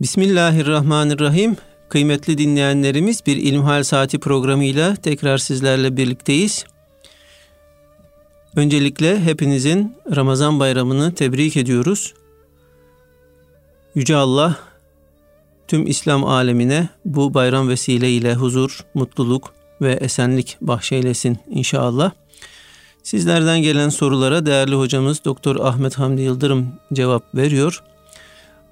[0.00, 1.56] Bismillahirrahmanirrahim.
[1.88, 6.64] Kıymetli dinleyenlerimiz bir İlmihal Saati programıyla tekrar sizlerle birlikteyiz.
[8.56, 12.14] Öncelikle hepinizin Ramazan bayramını tebrik ediyoruz.
[13.94, 14.56] Yüce Allah
[15.68, 22.12] tüm İslam alemine bu bayram vesileyle huzur, mutluluk ve esenlik bahşeylesin inşallah.
[23.02, 27.82] Sizlerden gelen sorulara değerli hocamız Doktor Ahmet Hamdi Yıldırım cevap veriyor.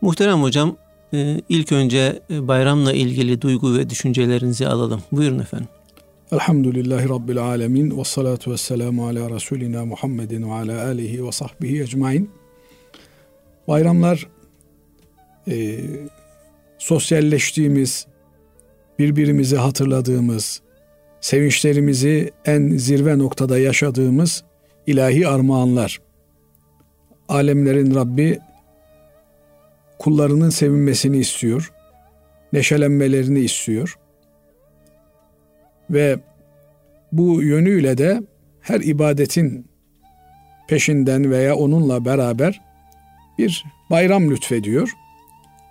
[0.00, 0.76] Muhterem hocam
[1.48, 5.02] ilk önce e, bayramla ilgili duygu ve düşüncelerinizi alalım.
[5.12, 5.68] Buyurun efendim.
[6.32, 11.82] Elhamdülillahi Rabbil Alemin ve salatu ve selamu ala Resulina Muhammedin ve ala alihi ve sahbihi
[11.82, 12.30] ecmain.
[13.68, 14.28] Bayramlar
[15.48, 15.80] e,
[16.78, 18.06] sosyalleştiğimiz,
[18.98, 20.60] birbirimizi hatırladığımız,
[21.20, 24.44] sevinçlerimizi en zirve noktada yaşadığımız
[24.86, 26.00] ilahi armağanlar.
[27.28, 28.38] Alemlerin Rabbi
[29.98, 31.72] kullarının sevinmesini istiyor.
[32.52, 33.98] Neşelenmelerini istiyor.
[35.90, 36.18] Ve
[37.12, 38.22] bu yönüyle de
[38.60, 39.66] her ibadetin
[40.68, 42.60] peşinden veya onunla beraber
[43.38, 44.92] bir bayram lütfediyor.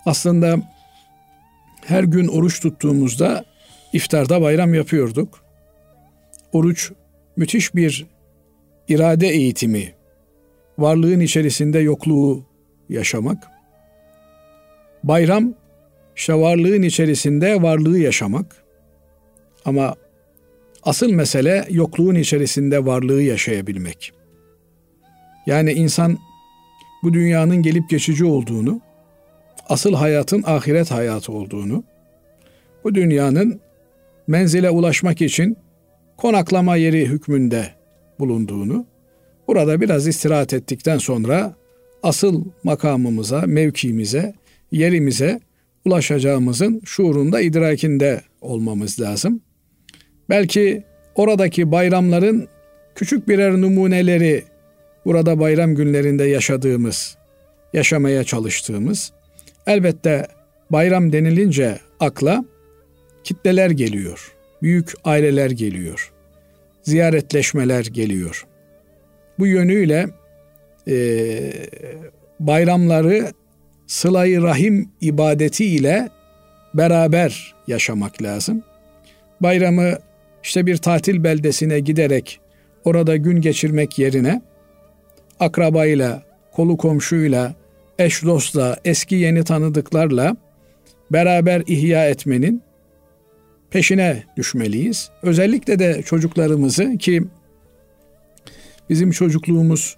[0.06, 0.56] Aslında
[1.84, 3.44] her gün oruç tuttuğumuzda
[3.92, 5.44] iftarda bayram yapıyorduk.
[6.52, 6.92] Oruç
[7.36, 8.06] müthiş bir
[8.88, 9.94] irade eğitimi,
[10.78, 12.44] varlığın içerisinde yokluğu
[12.88, 13.57] yaşamak.
[15.04, 15.54] Bayram
[16.16, 18.56] işte varlığın içerisinde varlığı yaşamak.
[19.64, 19.94] Ama
[20.82, 24.12] asıl mesele yokluğun içerisinde varlığı yaşayabilmek.
[25.46, 26.18] Yani insan
[27.02, 28.80] bu dünyanın gelip geçici olduğunu,
[29.68, 31.84] asıl hayatın ahiret hayatı olduğunu,
[32.84, 33.60] bu dünyanın
[34.26, 35.56] menzile ulaşmak için
[36.16, 37.68] konaklama yeri hükmünde
[38.18, 38.86] bulunduğunu,
[39.48, 41.54] burada biraz istirahat ettikten sonra
[42.02, 44.34] asıl makamımıza, mevkimize,
[44.72, 45.40] yerimize
[45.84, 49.40] ulaşacağımızın şuurunda, idrakinde olmamız lazım.
[50.28, 52.48] Belki oradaki bayramların
[52.94, 54.44] küçük birer numuneleri
[55.04, 57.16] burada bayram günlerinde yaşadığımız,
[57.72, 59.12] yaşamaya çalıştığımız.
[59.66, 60.26] Elbette
[60.70, 62.44] bayram denilince akla
[63.24, 64.34] kitleler geliyor.
[64.62, 66.12] Büyük aileler geliyor.
[66.82, 68.46] Ziyaretleşmeler geliyor.
[69.38, 70.06] Bu yönüyle
[70.88, 71.52] e,
[72.40, 73.32] bayramları
[73.88, 76.08] sılayı rahim ibadeti ile
[76.74, 78.62] beraber yaşamak lazım.
[79.40, 79.98] Bayramı
[80.42, 82.40] işte bir tatil beldesine giderek
[82.84, 84.42] orada gün geçirmek yerine
[85.40, 86.22] akrabayla,
[86.52, 87.54] kolu komşuyla,
[87.98, 90.36] eş dostla, eski yeni tanıdıklarla
[91.10, 92.62] beraber ihya etmenin
[93.70, 95.10] peşine düşmeliyiz.
[95.22, 97.24] Özellikle de çocuklarımızı ki
[98.90, 99.96] bizim çocukluğumuz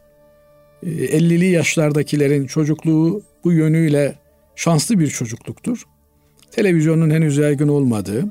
[0.83, 4.15] 50'li e, yaşlardakilerin çocukluğu bu yönüyle
[4.57, 5.85] şanslı bir çocukluktur.
[6.51, 8.25] Televizyonun henüz yaygın olmadığı,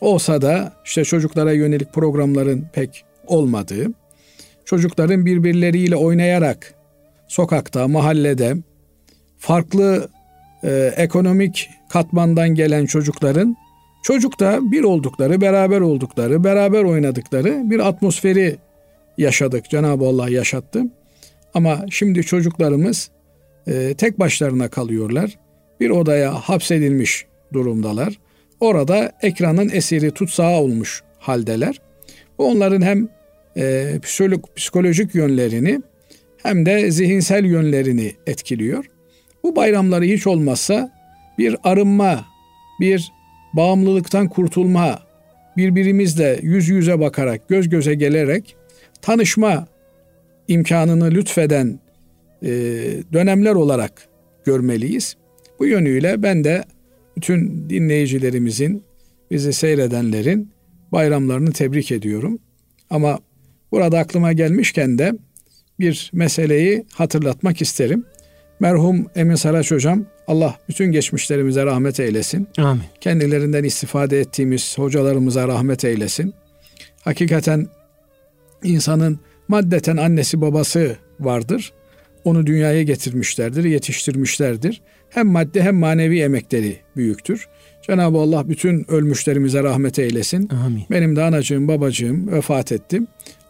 [0.00, 3.86] olsa da işte çocuklara yönelik programların pek olmadığı,
[4.64, 6.74] çocukların birbirleriyle oynayarak
[7.28, 8.56] sokakta, mahallede
[9.38, 10.08] farklı
[10.64, 13.56] e, ekonomik katmandan gelen çocukların
[14.02, 18.56] çocukta bir oldukları, beraber oldukları, beraber oynadıkları bir atmosferi
[19.18, 19.70] yaşadık.
[19.70, 20.82] Cenab-ı Allah yaşattı.
[21.54, 23.10] Ama şimdi çocuklarımız
[23.66, 25.38] e, tek başlarına kalıyorlar.
[25.80, 28.18] Bir odaya hapsedilmiş durumdalar.
[28.60, 31.80] Orada ekranın esiri tutsağı olmuş haldeler.
[32.38, 33.08] Bu onların hem
[33.56, 33.94] e,
[34.56, 35.80] psikolojik yönlerini
[36.42, 38.84] hem de zihinsel yönlerini etkiliyor.
[39.42, 40.92] Bu bayramları hiç olmazsa
[41.38, 42.24] bir arınma,
[42.80, 43.12] bir
[43.52, 44.98] bağımlılıktan kurtulma,
[45.56, 48.56] birbirimizle yüz yüze bakarak, göz göze gelerek
[49.02, 49.66] tanışma
[50.48, 51.80] imkanını lütfeden
[52.42, 52.48] e,
[53.12, 54.08] dönemler olarak
[54.44, 55.16] görmeliyiz.
[55.58, 56.64] Bu yönüyle ben de
[57.16, 58.82] bütün dinleyicilerimizin,
[59.30, 60.50] bizi seyredenlerin
[60.92, 62.38] bayramlarını tebrik ediyorum.
[62.90, 63.18] Ama
[63.72, 65.12] burada aklıma gelmişken de
[65.80, 68.04] bir meseleyi hatırlatmak isterim.
[68.60, 72.48] Merhum Emin Saraç hocam Allah bütün geçmişlerimize rahmet eylesin.
[72.58, 72.82] Amin.
[73.00, 76.34] Kendilerinden istifade ettiğimiz hocalarımıza rahmet eylesin.
[77.00, 77.66] Hakikaten
[78.62, 81.72] insanın maddeten annesi babası vardır.
[82.24, 84.80] Onu dünyaya getirmişlerdir, yetiştirmişlerdir.
[85.10, 87.48] Hem maddi hem manevi emekleri büyüktür.
[87.82, 90.48] Cenab-ı Allah bütün ölmüşlerimize rahmet eylesin.
[90.48, 90.84] Amin.
[90.90, 93.00] Benim de anacığım, babacığım vefat etti.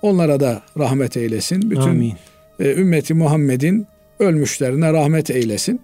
[0.03, 1.71] Onlara da rahmet eylesin.
[1.71, 2.15] Bütün Amin.
[2.61, 3.87] E, ümmeti Muhammed'in
[4.21, 5.81] ölmüşlerine rahmet eylesin.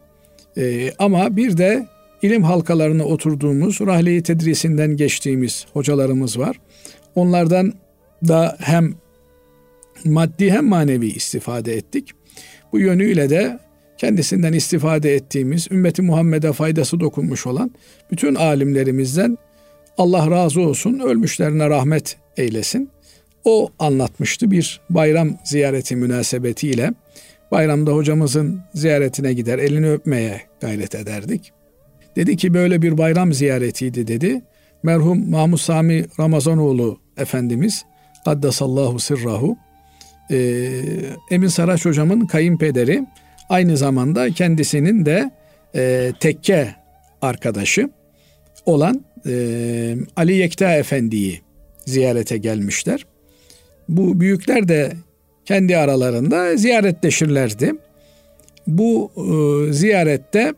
[0.56, 1.86] E, ama bir de
[2.22, 6.56] ilim halkalarına oturduğumuz, rahle-i tedrisinden geçtiğimiz hocalarımız var.
[7.14, 7.72] Onlardan
[8.28, 8.94] da hem
[10.04, 12.10] maddi hem manevi istifade ettik.
[12.72, 13.58] Bu yönüyle de
[13.98, 17.70] kendisinden istifade ettiğimiz, ümmeti Muhammed'e faydası dokunmuş olan
[18.10, 19.38] bütün alimlerimizden
[19.98, 22.90] Allah razı olsun, ölmüşlerine rahmet eylesin.
[23.44, 26.90] O anlatmıştı bir bayram ziyareti münasebetiyle.
[27.50, 31.52] Bayramda hocamızın ziyaretine gider, elini öpmeye gayret ederdik.
[32.16, 34.42] Dedi ki böyle bir bayram ziyaretiydi dedi.
[34.82, 37.84] Merhum Mahmud Sami Ramazanoğlu Efendimiz
[38.24, 39.56] Kaddesallahu sirrahu
[40.30, 40.36] e,
[41.30, 43.06] Emin Saraç hocamın kayınpederi
[43.48, 45.30] aynı zamanda kendisinin de
[45.74, 46.74] e, tekke
[47.22, 47.90] arkadaşı
[48.66, 51.40] olan e, Ali Yekta Efendi'yi
[51.86, 53.06] ziyarete gelmişler.
[53.88, 54.92] Bu büyükler de
[55.44, 57.72] kendi aralarında ziyaretleşirlerdi.
[58.66, 60.54] Bu e, ziyarette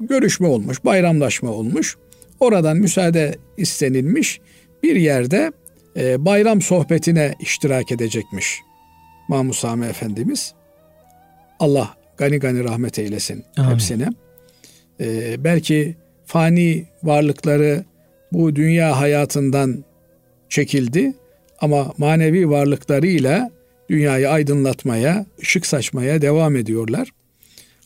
[0.00, 1.96] görüşme olmuş, bayramlaşma olmuş.
[2.40, 4.40] Oradan müsaade istenilmiş.
[4.82, 5.52] Bir yerde
[5.96, 8.65] e, bayram sohbetine iştirak edecekmiş
[9.28, 10.54] Mahmud Sami Efendimiz.
[11.58, 13.70] Allah gani gani rahmet eylesin Amin.
[13.70, 14.08] hepsine.
[15.00, 15.96] E, belki
[16.26, 17.84] fani varlıkları
[18.32, 19.84] bu dünya hayatından
[20.48, 21.14] çekildi
[21.60, 23.50] ama manevi varlıklarıyla
[23.90, 27.10] dünyayı aydınlatmaya, ışık saçmaya devam ediyorlar.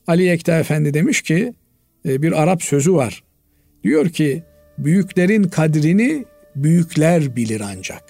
[0.07, 1.55] Ali Yekta Efendi demiş ki
[2.09, 3.25] e, bir Arap sözü var.
[3.85, 4.43] Diyor ki
[4.79, 6.25] büyüklerin kadrini
[6.57, 8.05] büyükler bilir ancak.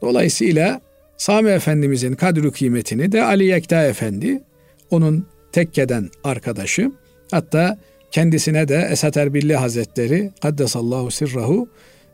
[0.00, 0.80] Dolayısıyla
[1.16, 4.42] Sami Efendimizin kadri kıymetini de Ali Yekta Efendi,
[4.90, 6.92] onun tekkeden arkadaşı,
[7.30, 7.78] hatta
[8.10, 11.68] kendisine de Esat Erbilli Hazretleri Kaddesallahu sirrahu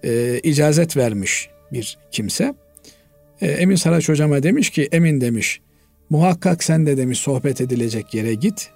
[0.04, 2.54] e, icazet vermiş bir kimse.
[3.40, 5.60] E, Emin Saraç hocama demiş ki Emin demiş
[6.10, 8.70] muhakkak sen de demiş sohbet edilecek yere git.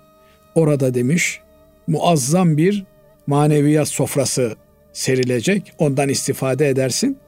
[0.55, 1.41] Orada demiş
[1.87, 2.85] muazzam bir
[3.27, 4.57] maneviyat sofrası
[4.93, 5.73] serilecek.
[5.79, 7.19] Ondan istifade edersin.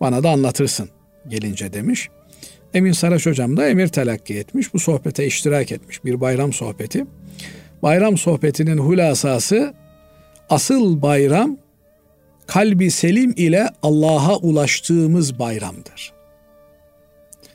[0.00, 0.88] Bana da anlatırsın
[1.28, 2.08] gelince demiş.
[2.74, 4.74] Emin Saraç hocam da emir telakki etmiş.
[4.74, 6.04] Bu sohbete iştirak etmiş.
[6.04, 7.06] Bir bayram sohbeti.
[7.82, 9.74] Bayram sohbetinin hulasası
[10.50, 11.56] asıl bayram
[12.46, 16.12] kalbi selim ile Allah'a ulaştığımız bayramdır.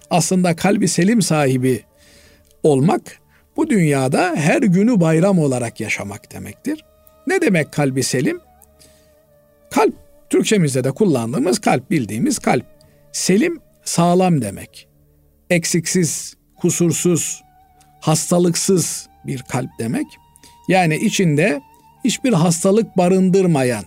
[0.10, 1.83] Aslında kalbi selim sahibi
[2.63, 3.01] olmak
[3.57, 6.86] bu dünyada her günü bayram olarak yaşamak demektir.
[7.27, 8.42] Ne demek kalbi selim?
[9.71, 9.94] Kalp
[10.30, 12.66] Türkçemizde de kullandığımız kalp bildiğimiz kalp.
[13.12, 14.89] Selim sağlam demek.
[15.49, 17.41] Eksiksiz, kusursuz,
[17.99, 20.07] hastalıksız bir kalp demek.
[20.67, 21.61] Yani içinde
[22.05, 23.83] hiçbir hastalık barındırmayan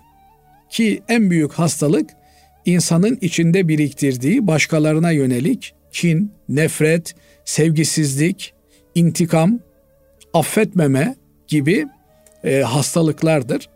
[0.71, 2.11] ki en büyük hastalık
[2.65, 7.15] insanın içinde biriktirdiği başkalarına yönelik kin, nefret,
[7.45, 8.55] sevgisizlik,
[8.95, 9.61] intikam,
[10.35, 11.15] affetmeme
[11.49, 11.87] gibi
[12.45, 13.69] e, hastalıklardır.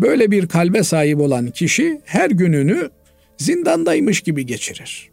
[0.00, 2.90] Böyle bir kalbe sahip olan kişi her gününü
[3.38, 5.11] zindandaymış gibi geçirir.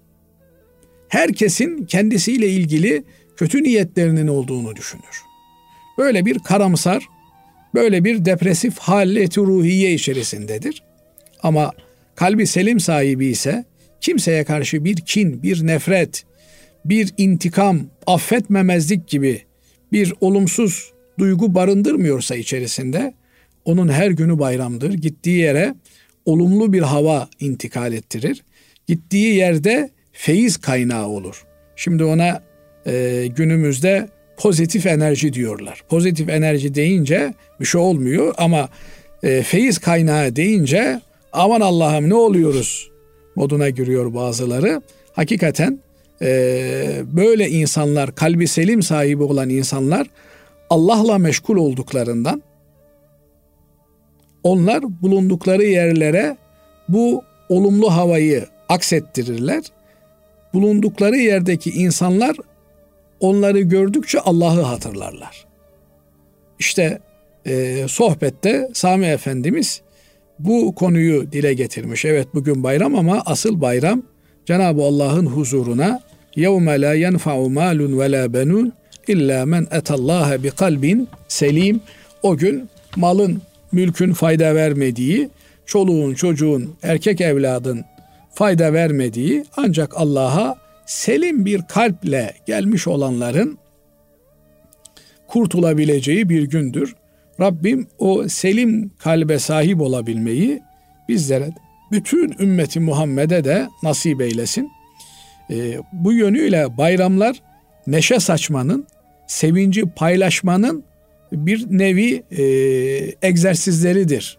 [1.09, 3.03] Herkesin kendisiyle ilgili
[3.37, 5.21] kötü niyetlerinin olduğunu düşünür.
[5.97, 7.07] Böyle bir karamsar,
[7.73, 10.83] böyle bir depresif halleti ruhiye içerisindedir.
[11.43, 11.71] Ama
[12.15, 13.65] kalbi selim sahibi ise
[14.01, 16.23] kimseye karşı bir kin, bir nefret,
[16.85, 19.41] bir intikam, affetmemezlik gibi
[19.91, 23.13] bir olumsuz duygu barındırmıyorsa içerisinde
[23.65, 24.93] onun her günü bayramdır.
[24.93, 25.75] Gittiği yere
[26.25, 28.43] olumlu bir hava intikal ettirir.
[28.87, 31.45] Gittiği yerde feyiz kaynağı olur.
[31.75, 32.41] Şimdi ona
[32.85, 35.83] e, günümüzde pozitif enerji diyorlar.
[35.89, 38.69] Pozitif enerji deyince bir şey olmuyor ama
[39.23, 41.01] e, feyiz kaynağı deyince
[41.33, 42.89] aman Allah'ım ne oluyoruz
[43.35, 44.81] moduna giriyor bazıları.
[45.13, 45.79] Hakikaten
[46.21, 46.27] e,
[47.03, 50.07] böyle insanlar, kalbi selim sahibi olan insanlar
[50.69, 52.43] Allah'la meşgul olduklarından
[54.43, 56.37] onlar bulundukları yerlere
[56.89, 59.63] bu olumlu havayı aksettirirler
[60.54, 62.36] Bulundukları yerdeki insanlar
[63.20, 65.44] onları gördükçe Allah'ı hatırlarlar.
[66.58, 66.98] İşte
[67.46, 69.80] e, sohbette Sami Efendimiz
[70.38, 72.04] bu konuyu dile getirmiş.
[72.04, 74.02] Evet bugün bayram ama asıl bayram
[74.46, 76.02] Cenab-ı Allah'ın huzuruna
[76.36, 78.70] يَوْمَ لَا يَنْفَعُ مَالٌ وَلَا بَنُونَ
[79.08, 81.80] İlla men etallaha bi kalbin selim.
[82.22, 83.42] O gün malın,
[83.72, 85.28] mülkün fayda vermediği,
[85.66, 87.84] çoluğun, çocuğun, erkek evladın
[88.39, 93.57] fayda vermediği ancak Allah'a selim bir kalple gelmiş olanların
[95.27, 96.95] kurtulabileceği bir gündür.
[97.39, 100.61] Rabbim o selim kalbe sahip olabilmeyi
[101.09, 101.49] bizlere,
[101.91, 104.69] bütün ümmeti Muhammed'e de nasip eylesin.
[105.51, 107.41] Ee, bu yönüyle bayramlar
[107.87, 108.87] neşe saçmanın,
[109.27, 110.83] sevinci paylaşmanın
[111.31, 112.43] bir nevi e,
[113.21, 114.37] egzersizleridir,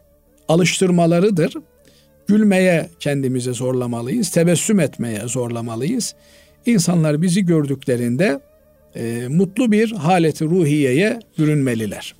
[0.49, 1.55] alıştırmalarıdır.
[2.31, 6.15] Gülmeye kendimizi zorlamalıyız, tebessüm etmeye zorlamalıyız.
[6.67, 8.41] İnsanlar bizi gördüklerinde
[8.97, 12.15] e, mutlu bir haleti ruhiyeye bürünmeliler.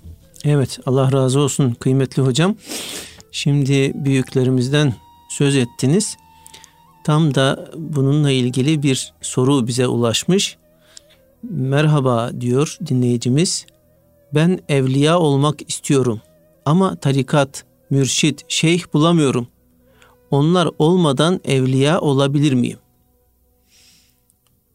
[0.45, 2.57] Evet Allah razı olsun kıymetli hocam.
[3.33, 4.95] Şimdi büyüklerimizden
[5.31, 6.17] söz ettiniz.
[7.05, 10.57] Tam da bununla ilgili bir soru bize ulaşmış.
[11.43, 13.67] Merhaba diyor dinleyicimiz.
[14.35, 16.21] Ben evliya olmak istiyorum
[16.65, 19.49] ama tarikat, mürşit, şeyh bulamıyorum
[20.32, 22.78] Onlar olmadan evliya olabilir miyim?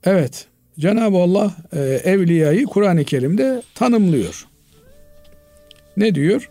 [0.04, 0.46] Evet.
[0.78, 4.46] Cenab-ı Allah e, evliyayı Kur'an-ı Kerim'de tanımlıyor.
[5.96, 6.50] Ne diyor?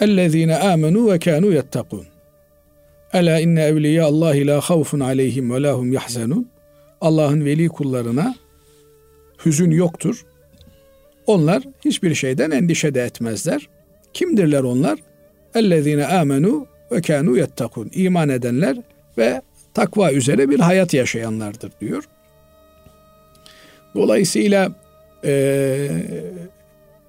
[0.00, 2.04] اَلَّذ۪ينَ آمَنُوا وَكَانُوا يَتَّقُونَ
[3.12, 6.48] Ela inne evliya Allah la havfun aleyhim ve lahum yahzanun.
[7.00, 8.34] Allah'ın veli kullarına
[9.44, 10.26] hüzün yoktur.
[11.26, 13.68] Onlar hiçbir şeyden endişe de etmezler.
[14.12, 14.98] Kimdirler onlar?
[15.54, 17.91] Ellezine amenu ve kanu yettakun.
[17.93, 18.77] İman edenler
[19.17, 19.41] ve
[19.73, 22.03] takva üzere bir hayat yaşayanlardır diyor.
[23.95, 24.71] Dolayısıyla
[25.23, 25.33] e,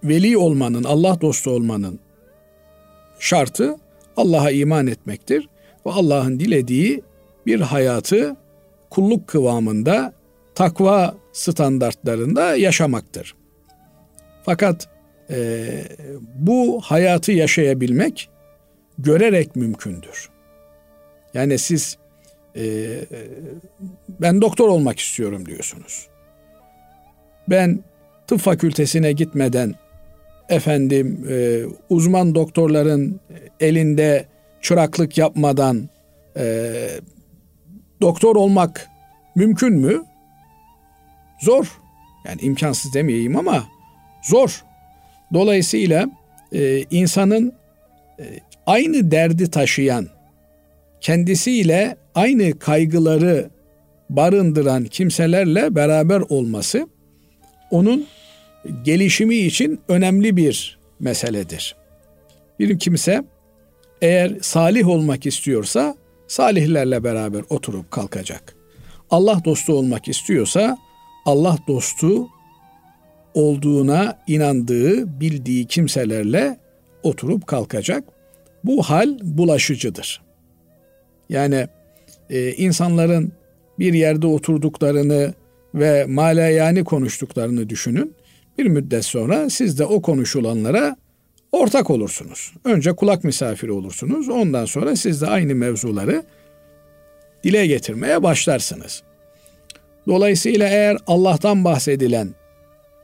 [0.05, 1.99] veli olmanın, Allah dostu olmanın
[3.19, 3.77] şartı
[4.17, 5.49] Allah'a iman etmektir
[5.87, 7.03] ve Allah'ın dilediği
[7.47, 8.37] bir hayatı
[8.91, 10.13] kulluk kıvamında
[10.55, 13.35] takva standartlarında yaşamaktır.
[14.45, 14.89] Fakat
[15.31, 15.67] e,
[16.35, 18.29] bu hayatı yaşayabilmek
[18.99, 20.29] görerek mümkündür.
[21.35, 21.99] Yani siz
[22.57, 22.65] e,
[24.09, 26.09] ben doktor olmak istiyorum diyorsunuz.
[27.49, 27.85] Ben
[28.27, 29.75] tıp fakültesine gitmeden
[30.49, 33.21] efendim e, uzman doktorların
[33.61, 34.27] elinde
[34.61, 35.89] çıraklık yapmadan
[36.37, 36.73] e,
[38.01, 38.89] doktor olmak
[39.35, 40.05] mümkün mü?
[41.41, 41.81] Zor.
[42.25, 43.65] Yani imkansız demeyeyim ama
[44.23, 44.65] zor.
[45.33, 46.07] Dolayısıyla
[46.53, 47.53] e, insanın
[48.19, 48.25] e,
[48.67, 50.09] aynı derdi taşıyan,
[51.01, 53.51] kendisiyle aynı kaygıları
[54.11, 56.89] barındıran kimselerle beraber olması
[57.71, 58.07] onun
[58.83, 61.77] gelişimi için önemli bir meseledir.
[62.59, 63.25] Bir kimse
[64.03, 65.97] eğer salih olmak istiyorsa
[66.29, 68.55] salihlerle beraber oturup kalkacak.
[69.11, 70.79] Allah dostu olmak istiyorsa
[71.27, 72.29] Allah dostu
[73.35, 76.59] olduğuna inandığı, bildiği kimselerle
[77.03, 78.05] oturup kalkacak.
[78.65, 80.23] Bu hal bulaşıcıdır.
[81.29, 81.69] Yani
[82.31, 83.33] e, insanların
[83.79, 85.35] bir yerde oturduklarını
[85.75, 88.15] ve malayani konuştuklarını düşünün.
[88.59, 90.97] Bir müddet sonra siz de o konuşulanlara
[91.53, 92.53] ortak olursunuz.
[92.65, 94.29] Önce kulak misafiri olursunuz.
[94.29, 96.23] Ondan sonra siz de aynı mevzuları
[97.45, 99.03] dile getirmeye başlarsınız.
[100.07, 102.35] Dolayısıyla eğer Allah'tan bahsedilen,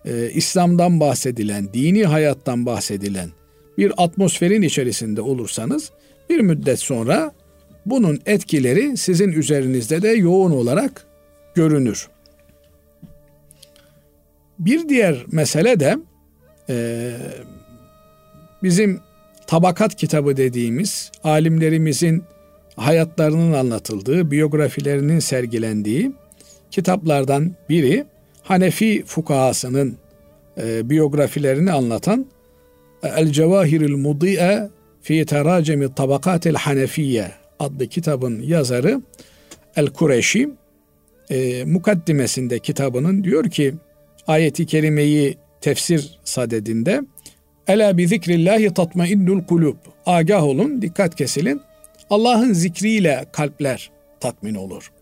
[0.05, 3.31] e, İslam'dan bahsedilen, dini hayattan bahsedilen
[3.81, 5.91] bir atmosferin içerisinde olursanız
[6.31, 7.33] bir müddet sonra
[7.87, 11.07] bunun etkileri sizin üzerinizde de yoğun olarak
[11.55, 12.09] görünür.
[14.59, 15.97] Bir diğer mesele de
[16.69, 17.13] e,
[18.63, 19.01] bizim
[19.47, 22.25] tabakat kitabı dediğimiz alimlerimizin
[22.77, 26.13] hayatlarının anlatıldığı, biyografilerinin sergilendiği
[26.71, 28.07] kitaplardan biri
[28.43, 29.97] Hanefi fukahasının
[30.59, 32.27] e, biyografilerini anlatan
[33.03, 34.69] El Cevahirül Mudi'e
[35.03, 39.01] fi teracemi tabakatil hanefiye adlı kitabın yazarı
[39.77, 40.49] El Kureşi
[41.31, 43.75] e, mukaddimesinde kitabının diyor ki
[44.27, 47.01] ayeti kerimeyi tefsir sadedinde
[47.69, 49.77] Ela bi zikrillahi tatmainnul kulub.
[50.07, 51.61] Agah olun, dikkat kesilin.
[52.11, 53.91] Allah'ın zikriyle kalpler
[54.21, 54.93] tatmin olur.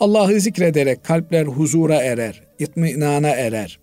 [0.00, 3.78] Allah'ı zikrederek kalpler huzura erer, itminana erer.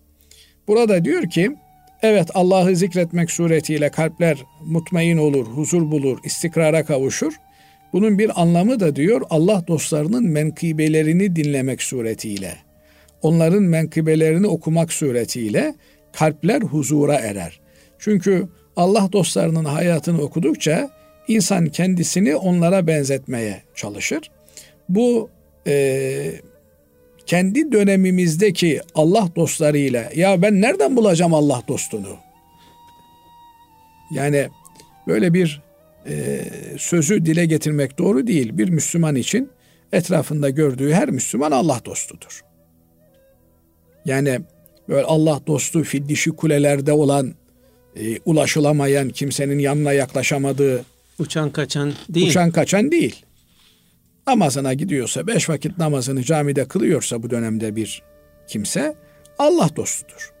[0.68, 1.56] Burada diyor ki,
[2.04, 7.32] evet Allah'ı zikretmek suretiyle kalpler mutmain olur, huzur bulur, istikrara kavuşur.
[7.92, 12.56] Bunun bir anlamı da diyor Allah dostlarının menkıbelerini dinlemek suretiyle,
[13.22, 15.74] onların menkıbelerini okumak suretiyle
[16.12, 17.60] kalpler huzura erer.
[17.98, 20.90] Çünkü Allah dostlarının hayatını okudukça
[21.28, 24.30] insan kendisini onlara benzetmeye çalışır.
[24.88, 25.30] Bu
[25.66, 26.34] e,
[27.26, 32.16] kendi dönemimizdeki Allah dostlarıyla ya ben nereden bulacağım Allah dostunu?
[34.10, 34.48] Yani
[35.06, 35.62] böyle bir
[36.06, 36.44] e,
[36.78, 38.58] sözü dile getirmek doğru değil.
[38.58, 39.50] Bir Müslüman için
[39.92, 42.44] etrafında gördüğü her Müslüman Allah dostudur.
[44.04, 44.40] Yani
[44.88, 47.34] böyle Allah dostu fiddişi kulelerde olan
[47.96, 50.84] e, ulaşılamayan kimsenin yanına yaklaşamadığı
[51.18, 52.28] uçan kaçan değil.
[52.28, 53.23] Uçan kaçan değil.
[54.26, 58.02] Namazına gidiyorsa, beş vakit namazını camide kılıyorsa bu dönemde bir
[58.46, 58.94] kimse
[59.38, 60.32] Allah dostudur.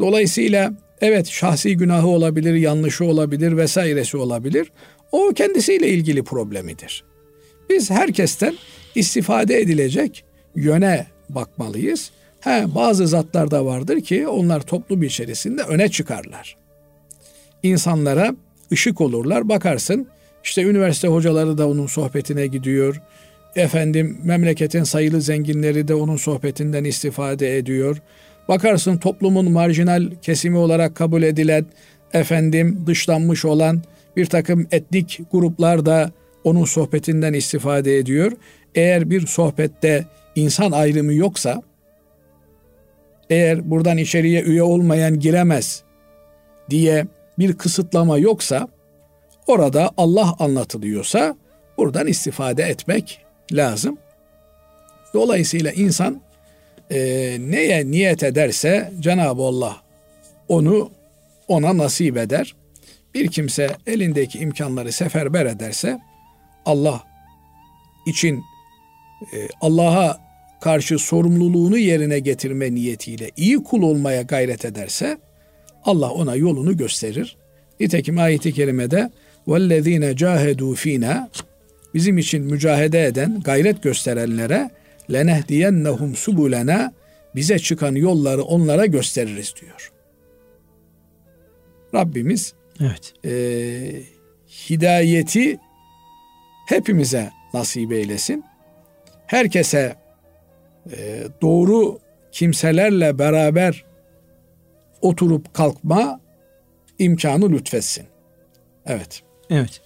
[0.00, 4.72] Dolayısıyla evet şahsi günahı olabilir, yanlışı olabilir vesairesi olabilir.
[5.12, 7.04] O kendisiyle ilgili problemidir.
[7.70, 8.54] Biz herkesten
[8.94, 10.24] istifade edilecek
[10.56, 12.10] yöne bakmalıyız.
[12.40, 16.56] He, bazı zatlar da vardır ki onlar toplum içerisinde öne çıkarlar.
[17.62, 18.34] İnsanlara
[18.72, 19.48] ışık olurlar.
[19.48, 20.08] Bakarsın
[20.44, 23.02] işte üniversite hocaları da onun sohbetine gidiyor.
[23.56, 27.96] Efendim memleketin sayılı zenginleri de onun sohbetinden istifade ediyor.
[28.48, 31.66] Bakarsın toplumun marjinal kesimi olarak kabul edilen,
[32.12, 33.82] efendim dışlanmış olan
[34.16, 36.10] bir takım etnik gruplar da
[36.44, 38.32] onun sohbetinden istifade ediyor.
[38.74, 40.04] Eğer bir sohbette
[40.34, 41.62] insan ayrımı yoksa,
[43.30, 45.82] eğer buradan içeriye üye olmayan giremez
[46.70, 47.06] diye
[47.38, 48.68] bir kısıtlama yoksa,
[49.46, 51.36] orada Allah anlatılıyorsa
[51.78, 53.98] buradan istifade etmek lazım.
[55.14, 56.20] Dolayısıyla insan
[56.90, 56.98] e,
[57.40, 59.76] neye niyet ederse Cenab-ı Allah
[60.48, 60.90] onu
[61.48, 62.54] ona nasip eder.
[63.14, 66.00] Bir kimse elindeki imkanları seferber ederse
[66.66, 67.04] Allah
[68.06, 68.42] için
[69.32, 70.20] e, Allah'a
[70.60, 75.18] karşı sorumluluğunu yerine getirme niyetiyle iyi kul olmaya gayret ederse
[75.84, 77.36] Allah ona yolunu gösterir.
[77.80, 79.10] Nitekim ayeti kerimede
[79.49, 81.27] وَالَّذ۪ينَ جَاهَدُوا ف۪ينَا
[81.93, 84.69] Bizim için mücahede eden, gayret gösterenlere
[85.13, 86.93] lenehdiyennehum subulena
[87.35, 89.91] bize çıkan yolları onlara gösteririz diyor.
[91.93, 93.13] Rabbimiz evet.
[93.25, 93.31] e,
[94.69, 95.59] hidayeti
[96.67, 98.43] hepimize nasip eylesin.
[99.27, 99.95] Herkese
[100.91, 101.99] e, doğru
[102.31, 103.85] kimselerle beraber
[105.01, 106.19] oturup kalkma
[106.99, 108.05] imkanı lütfetsin.
[108.85, 109.23] Evet.
[109.50, 109.80] Evet.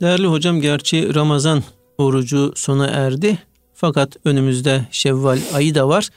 [0.00, 1.62] Değerli hocam gerçi Ramazan
[1.98, 3.38] orucu sona erdi.
[3.74, 6.08] Fakat önümüzde Şevval ayı da var.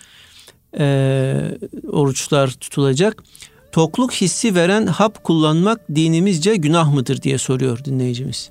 [0.79, 3.23] Ee, oruçlar tutulacak.
[3.71, 8.49] Tokluk hissi veren hap kullanmak dinimizce günah mıdır diye soruyor dinleyicimiz.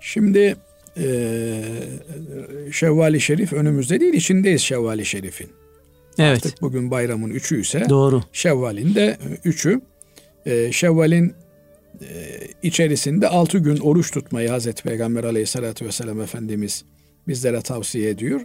[0.00, 0.56] Şimdi
[0.96, 1.62] e,
[2.72, 5.50] Şevval-i Şerif önümüzde değil içindeyiz Şevval-i Şerif'in.
[6.18, 6.46] Evet.
[6.46, 8.22] Artık bugün bayramın üçü ise Doğru.
[8.32, 9.80] Şevval'in de üçü.
[10.46, 11.34] E, Şevval'in
[12.62, 16.84] içerisinde altı gün oruç tutmayı Hazreti Peygamber aleyhissalatü vesselam Efendimiz
[17.28, 18.40] bizlere tavsiye ediyor.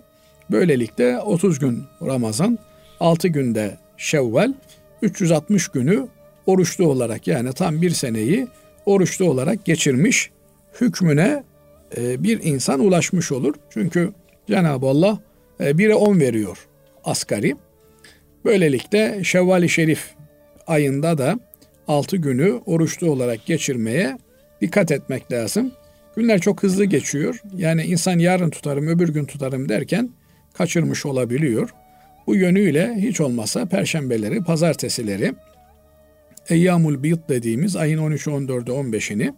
[0.52, 2.60] Böylelikle 30 gün Ramazan,
[3.00, 4.54] 6 günde Şevval,
[5.02, 6.08] 360 günü
[6.46, 8.48] oruçlu olarak yani tam bir seneyi
[8.86, 10.30] oruçlu olarak geçirmiş
[10.82, 11.44] hükmüne
[11.98, 13.56] e, bir insan ulaşmış olur.
[13.70, 14.14] Çünkü
[14.48, 15.20] Cenab-ı Allah
[15.60, 16.68] 1'e 10 veriyor
[17.04, 17.56] asgari.
[18.46, 20.10] Böylelikle Şevval-i Şerif
[20.68, 21.40] ayında da
[21.88, 24.18] 6 günü oruçlu olarak geçirmeye
[24.62, 25.72] dikkat etmek lazım.
[26.16, 27.42] Günler çok hızlı geçiyor.
[27.58, 30.10] Yani insan yarın tutarım, öbür gün tutarım derken
[30.54, 31.70] kaçırmış olabiliyor.
[32.28, 35.34] Bu yönüyle hiç olmazsa perşembeleri, pazartesileri,
[36.50, 39.34] Eyyamul Bid dediğimiz ayın 13'ü, 14'ü, 15'ini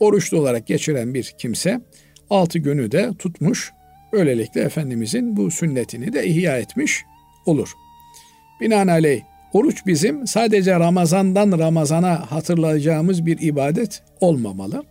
[0.00, 1.80] oruçlu olarak geçiren bir kimse
[2.30, 3.72] 6 günü de tutmuş.
[4.12, 7.04] Böylelikle Efendimizin bu sünnetini de ihya etmiş
[7.46, 7.72] olur.
[8.60, 14.82] Binaenaleyh oruç bizim sadece Ramazan'dan Ramazan'a hatırlayacağımız bir ibadet olmamalı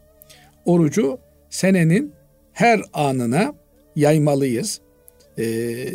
[0.65, 1.17] orucu
[1.49, 2.13] senenin
[2.53, 3.53] her anına
[3.95, 4.81] yaymalıyız.
[5.39, 5.85] Ee,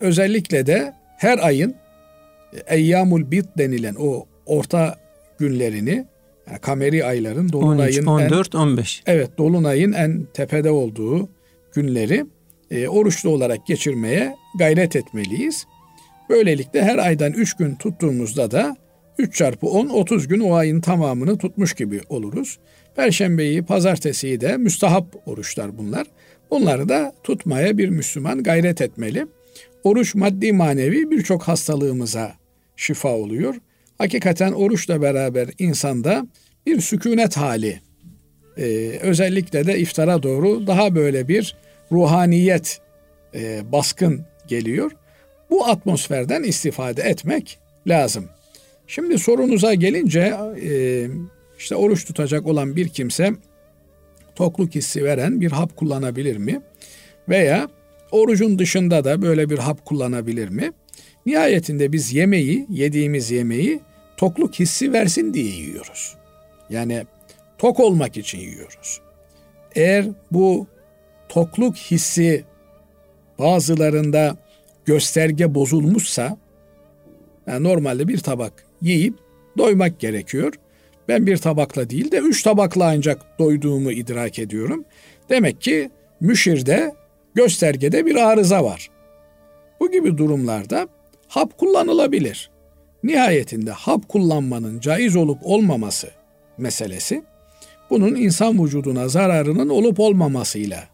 [0.00, 1.74] özellikle de her ayın
[2.66, 4.96] Eyyamul Bit denilen o orta
[5.38, 6.06] günlerini
[6.46, 9.02] yani kameri ayların dolunayın 13, 14, en, 15.
[9.06, 11.28] Evet, dolunayın en tepede olduğu
[11.72, 12.26] günleri
[12.70, 15.66] e, oruçlu olarak geçirmeye gayret etmeliyiz.
[16.30, 18.76] Böylelikle her aydan 3 gün tuttuğumuzda da
[19.18, 22.58] 3 çarpı 10 30 gün o ayın tamamını tutmuş gibi oluruz.
[22.96, 26.06] Perşembeyi, pazartesiyi de müstahap oruçlar bunlar.
[26.50, 29.26] Bunları da tutmaya bir Müslüman gayret etmeli.
[29.84, 32.32] Oruç maddi manevi birçok hastalığımıza
[32.76, 33.54] şifa oluyor.
[33.98, 36.26] Hakikaten oruçla beraber insanda
[36.66, 37.80] bir sükunet hali,
[38.58, 41.56] ee, özellikle de iftara doğru daha böyle bir
[41.92, 42.80] ruhaniyet
[43.34, 44.92] e, baskın geliyor.
[45.50, 48.28] Bu atmosferden istifade etmek lazım.
[48.86, 51.06] Şimdi sorunuza gelince e,
[51.58, 53.32] işte oruç tutacak olan bir kimse
[54.34, 56.62] tokluk hissi veren bir hap kullanabilir mi?
[57.28, 57.68] Veya
[58.10, 60.72] orucun dışında da böyle bir hap kullanabilir mi?
[61.26, 63.80] Nihayetinde biz yemeği, yediğimiz yemeği
[64.16, 66.14] tokluk hissi versin diye yiyoruz.
[66.70, 67.06] Yani
[67.58, 69.00] tok olmak için yiyoruz.
[69.74, 70.66] Eğer bu
[71.28, 72.44] tokluk hissi
[73.38, 74.36] bazılarında
[74.84, 76.36] gösterge bozulmuşsa
[77.46, 79.14] yani normalde bir tabak yiyip
[79.58, 80.54] doymak gerekiyor.
[81.08, 84.84] Ben bir tabakla değil de üç tabakla ancak doyduğumu idrak ediyorum.
[85.28, 85.90] Demek ki
[86.20, 86.94] müşirde,
[87.34, 88.90] göstergede bir arıza var.
[89.80, 90.88] Bu gibi durumlarda
[91.28, 92.50] hap kullanılabilir.
[93.04, 96.10] Nihayetinde hap kullanmanın caiz olup olmaması
[96.58, 97.22] meselesi
[97.90, 100.88] bunun insan vücuduna zararının olup olmamasıyla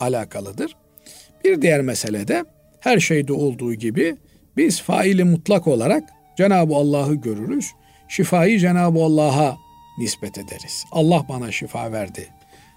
[0.00, 0.76] alakalıdır.
[1.44, 2.44] Bir diğer mesele de
[2.80, 4.16] her şeyde olduğu gibi
[4.56, 6.04] biz faili mutlak olarak
[6.36, 7.70] Cenab-ı Allah'ı görürüz.
[8.08, 9.56] Şifayı Cenab-ı Allah'a
[9.98, 10.84] nispet ederiz.
[10.92, 12.28] Allah bana şifa verdi.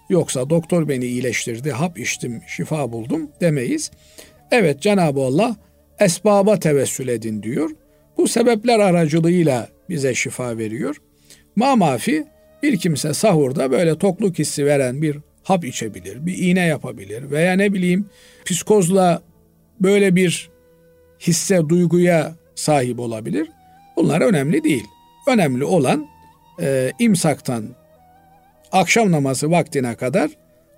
[0.09, 3.91] Yoksa doktor beni iyileştirdi, hap içtim, şifa buldum demeyiz.
[4.51, 5.55] Evet Cenab-ı Allah
[5.99, 7.69] esbaba tevessül edin diyor.
[8.17, 10.95] Bu sebepler aracılığıyla bize şifa veriyor.
[11.55, 12.25] Ma mafi
[12.63, 17.73] bir kimse sahurda böyle tokluk hissi veren bir hap içebilir, bir iğne yapabilir veya ne
[17.73, 18.09] bileyim
[18.45, 19.21] psikozla
[19.83, 20.49] böyle bir
[21.19, 23.49] hisse, duyguya sahip olabilir.
[23.95, 24.83] Bunlar önemli değil.
[25.27, 26.07] Önemli olan
[26.61, 27.65] e, imsaktan
[28.71, 30.31] akşam namazı vaktine kadar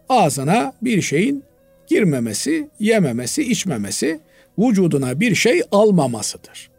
[0.09, 1.43] ağzına bir şeyin
[1.87, 4.19] girmemesi, yememesi, içmemesi,
[4.57, 6.69] vücuduna bir şey almamasıdır.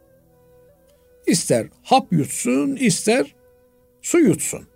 [1.27, 3.35] İster hap yutsun, ister
[4.03, 4.69] su yutsun.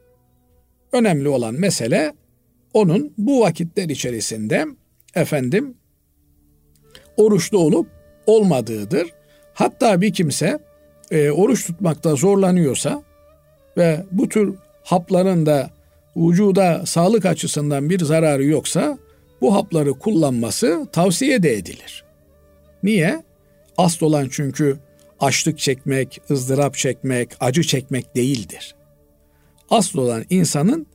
[0.93, 2.13] Önemli olan mesele
[2.75, 4.67] onun bu vakitler içerisinde
[5.15, 5.75] efendim
[7.17, 7.89] oruçlu olup
[8.27, 9.09] olmadığıdır.
[9.55, 10.59] Hatta bir kimse
[11.11, 13.03] e, oruç tutmakta zorlanıyorsa
[13.77, 15.71] ve bu tür hapların da
[16.17, 18.99] vücuda sağlık açısından bir zararı yoksa
[19.41, 22.05] bu hapları kullanması tavsiye de edilir.
[22.83, 23.23] Niye?
[23.79, 24.79] Asıl olan çünkü
[25.21, 28.75] açlık çekmek, ızdırap çekmek, acı çekmek değildir.
[29.71, 30.87] Asıl olan insanın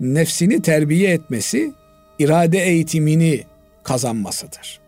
[0.00, 1.72] nefsini terbiye etmesi,
[2.18, 3.44] irade eğitimini
[3.82, 4.83] kazanmasıdır.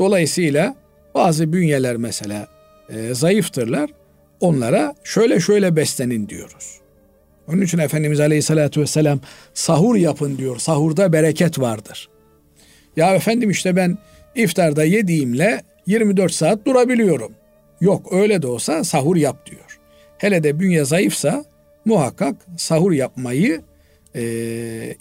[0.00, 0.74] Dolayısıyla
[1.14, 2.48] bazı bünyeler mesela
[2.88, 3.90] e, zayıftırlar.
[4.40, 6.80] Onlara şöyle şöyle beslenin diyoruz.
[7.48, 9.20] Onun için Efendimiz Aleyhisselatü Vesselam
[9.54, 10.58] sahur yapın diyor.
[10.58, 12.08] Sahurda bereket vardır.
[12.96, 13.98] Ya efendim işte ben
[14.34, 17.32] iftarda yediğimle 24 saat durabiliyorum.
[17.80, 19.78] Yok öyle de olsa sahur yap diyor.
[20.18, 21.44] Hele de bünye zayıfsa
[21.84, 23.62] muhakkak sahur yapmayı
[24.14, 24.22] e,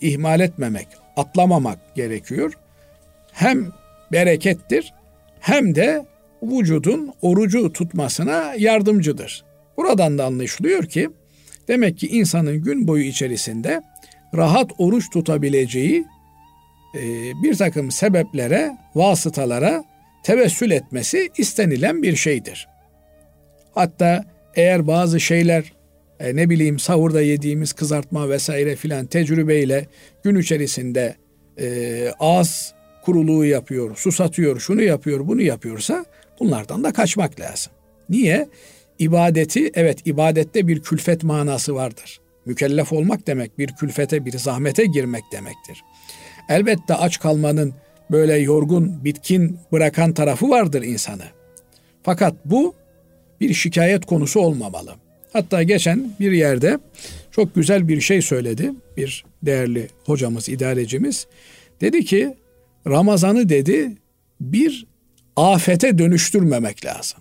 [0.01, 2.53] ihmal etmemek, atlamamak gerekiyor.
[3.31, 3.71] Hem
[4.11, 4.93] berekettir
[5.39, 6.05] hem de
[6.43, 9.45] vücudun orucu tutmasına yardımcıdır.
[9.77, 11.09] Buradan da anlaşılıyor ki
[11.67, 13.81] demek ki insanın gün boyu içerisinde
[14.35, 16.05] rahat oruç tutabileceği
[16.95, 17.01] e,
[17.43, 19.83] bir takım sebeplere, vasıtalara
[20.23, 22.67] tevessül etmesi istenilen bir şeydir.
[23.75, 25.73] Hatta eğer bazı şeyler
[26.19, 29.85] e, ne bileyim sahurda yediğimiz kızartma vesaire filan tecrübeyle
[30.23, 31.15] gün içerisinde
[31.59, 32.73] e, ağız
[33.09, 36.05] kuruluğu yapıyor, susatıyor, şunu yapıyor, bunu yapıyorsa
[36.39, 37.71] bunlardan da kaçmak lazım.
[38.09, 38.47] Niye?
[38.99, 42.19] İbadeti, evet ibadette bir külfet manası vardır.
[42.45, 45.83] Mükellef olmak demek bir külfete, bir zahmete girmek demektir.
[46.49, 47.73] Elbette aç kalmanın
[48.11, 51.25] böyle yorgun, bitkin bırakan tarafı vardır insanı.
[52.03, 52.73] Fakat bu
[53.41, 54.95] bir şikayet konusu olmamalı.
[55.33, 56.79] Hatta geçen bir yerde
[57.31, 61.27] çok güzel bir şey söyledi bir değerli hocamız, idarecimiz.
[61.81, 62.35] Dedi ki
[62.89, 63.97] Ramazan'ı dedi
[64.41, 64.87] bir
[65.35, 67.19] afete dönüştürmemek lazım.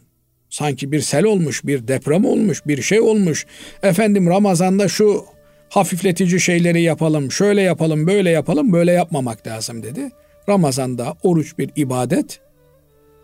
[0.51, 3.47] Sanki bir sel olmuş, bir deprem olmuş, bir şey olmuş.
[3.83, 5.25] Efendim Ramazan'da şu
[5.69, 10.11] hafifletici şeyleri yapalım, şöyle yapalım, böyle yapalım, böyle yapmamak lazım dedi.
[10.49, 12.41] Ramazan'da oruç bir ibadet.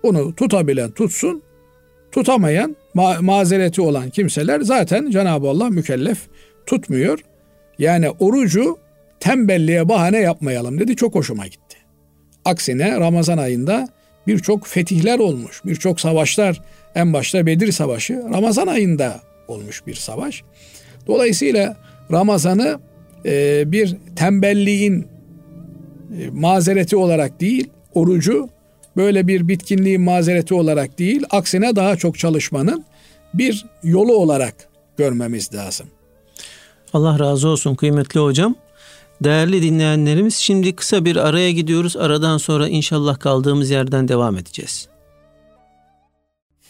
[0.02, 1.42] Onu tutabilen tutsun,
[2.12, 6.18] tutamayan, ma- mazereti olan kimseler zaten Cenab-ı Allah mükellef
[6.66, 7.18] tutmuyor.
[7.78, 8.78] Yani orucu
[9.20, 10.96] tembelliğe bahane yapmayalım dedi.
[10.96, 11.63] Çok hoşuma gitti.
[12.44, 13.88] Aksine Ramazan ayında
[14.26, 16.60] birçok fetihler olmuş, birçok savaşlar,
[16.94, 20.42] en başta Bedir Savaşı Ramazan ayında olmuş bir savaş.
[21.06, 21.76] Dolayısıyla
[22.12, 22.80] Ramazan'ı
[23.24, 25.08] e, bir tembelliğin
[26.20, 28.48] e, mazereti olarak değil, orucu
[28.96, 32.84] böyle bir bitkinliğin mazereti olarak değil, aksine daha çok çalışmanın
[33.34, 34.54] bir yolu olarak
[34.96, 35.86] görmemiz lazım.
[36.92, 38.54] Allah razı olsun kıymetli hocam.
[39.24, 41.96] Değerli dinleyenlerimiz şimdi kısa bir araya gidiyoruz.
[41.96, 44.88] Aradan sonra inşallah kaldığımız yerden devam edeceğiz.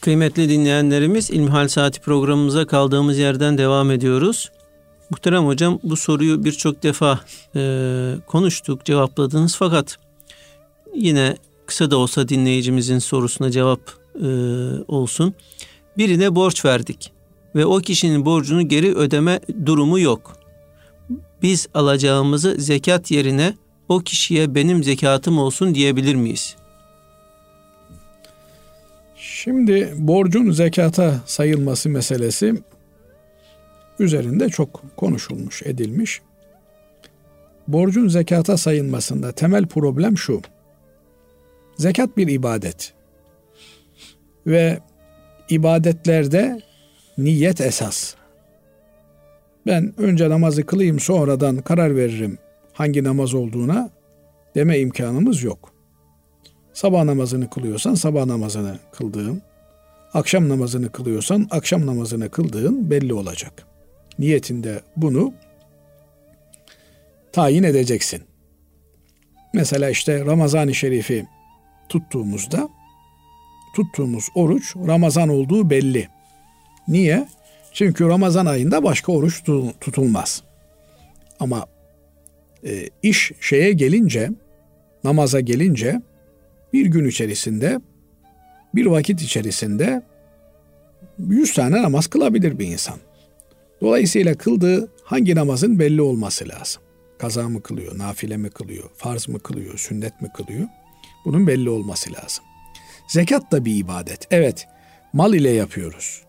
[0.01, 4.51] Kıymetli dinleyenlerimiz İlmihal Saati programımıza kaldığımız yerden devam ediyoruz.
[5.11, 7.21] Muhterem hocam bu soruyu birçok defa
[7.57, 7.61] e,
[8.27, 9.97] konuştuk, cevapladınız fakat
[10.95, 11.37] yine
[11.67, 13.81] kısa da olsa dinleyicimizin sorusuna cevap
[14.23, 14.27] e,
[14.89, 15.35] olsun.
[15.99, 17.13] Birine borç verdik
[17.55, 20.44] ve o kişinin borcunu geri ödeme durumu yok.
[21.43, 23.55] Biz alacağımızı zekat yerine
[23.89, 26.57] o kişiye benim zekatım olsun diyebilir miyiz?
[29.17, 32.55] Şimdi borcun zekata sayılması meselesi
[33.99, 36.21] üzerinde çok konuşulmuş, edilmiş.
[37.69, 40.43] Borcun zekata sayılmasında temel problem şu.
[41.77, 42.93] Zekat bir ibadet.
[44.47, 44.79] Ve
[45.49, 46.63] ibadetlerde
[47.19, 48.15] niyet esas.
[49.67, 52.39] Ben önce namazı kılayım sonradan karar veririm
[52.73, 53.91] hangi namaz olduğuna
[54.55, 55.73] deme imkanımız yok.
[56.73, 59.43] Sabah namazını kılıyorsan sabah namazını kıldığın,
[60.15, 63.67] akşam namazını kılıyorsan akşam namazını kıldığın belli olacak.
[64.19, 65.33] Niyetinde bunu
[67.33, 68.23] tayin edeceksin.
[69.55, 71.27] Mesela işte Ramazan-ı Şerif'i
[71.89, 72.69] tuttuğumuzda
[73.77, 76.09] tuttuğumuz oruç Ramazan olduğu belli.
[76.89, 77.29] Niye?
[77.75, 79.43] Çünkü Ramazan ayında başka oruç
[79.81, 80.43] tutulmaz.
[81.41, 81.67] Ama
[82.65, 84.31] e, iş şeye gelince,
[85.05, 86.03] namaza gelince
[86.73, 87.81] bir gün içerisinde,
[88.75, 90.03] bir vakit içerisinde
[91.19, 92.97] yüz tane namaz kılabilir bir insan.
[93.81, 96.83] Dolayısıyla kıldığı hangi namazın belli olması lazım.
[97.19, 100.69] Kaza mı kılıyor, nafile mi kılıyor, farz mı kılıyor, sünnet mi kılıyor?
[101.25, 102.45] Bunun belli olması lazım.
[103.09, 104.27] Zekat da bir ibadet.
[104.31, 104.67] Evet,
[105.13, 106.24] mal ile yapıyoruz.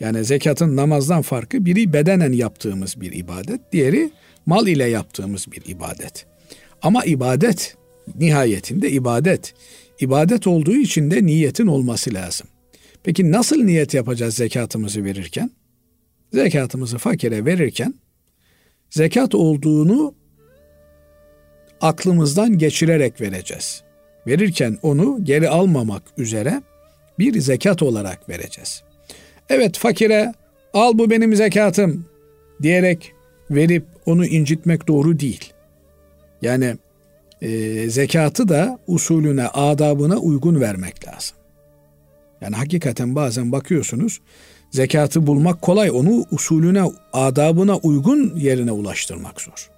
[0.00, 4.10] Yani zekatın namazdan farkı biri bedenen yaptığımız bir ibadet, diğeri
[4.46, 6.26] mal ile yaptığımız bir ibadet.
[6.82, 7.76] Ama ibadet
[8.18, 9.54] nihayetinde ibadet.
[10.00, 12.46] İbadet olduğu için de niyetin olması lazım.
[13.02, 15.50] Peki nasıl niyet yapacağız zekatımızı verirken?
[16.32, 17.94] Zekatımızı fakire verirken
[18.90, 20.14] zekat olduğunu
[21.80, 23.82] aklımızdan geçirerek vereceğiz.
[24.26, 26.62] Verirken onu geri almamak üzere
[27.18, 28.82] bir zekat olarak vereceğiz.
[29.48, 30.32] Evet fakire
[30.74, 32.06] al bu benim zekatım
[32.62, 33.12] diyerek
[33.50, 35.52] verip onu incitmek doğru değil.
[36.42, 36.76] Yani
[37.42, 41.36] e, zekatı da usulüne, adabına uygun vermek lazım.
[42.40, 44.20] Yani hakikaten bazen bakıyorsunuz
[44.70, 49.70] zekatı bulmak kolay, onu usulüne, adabına uygun yerine ulaştırmak zor.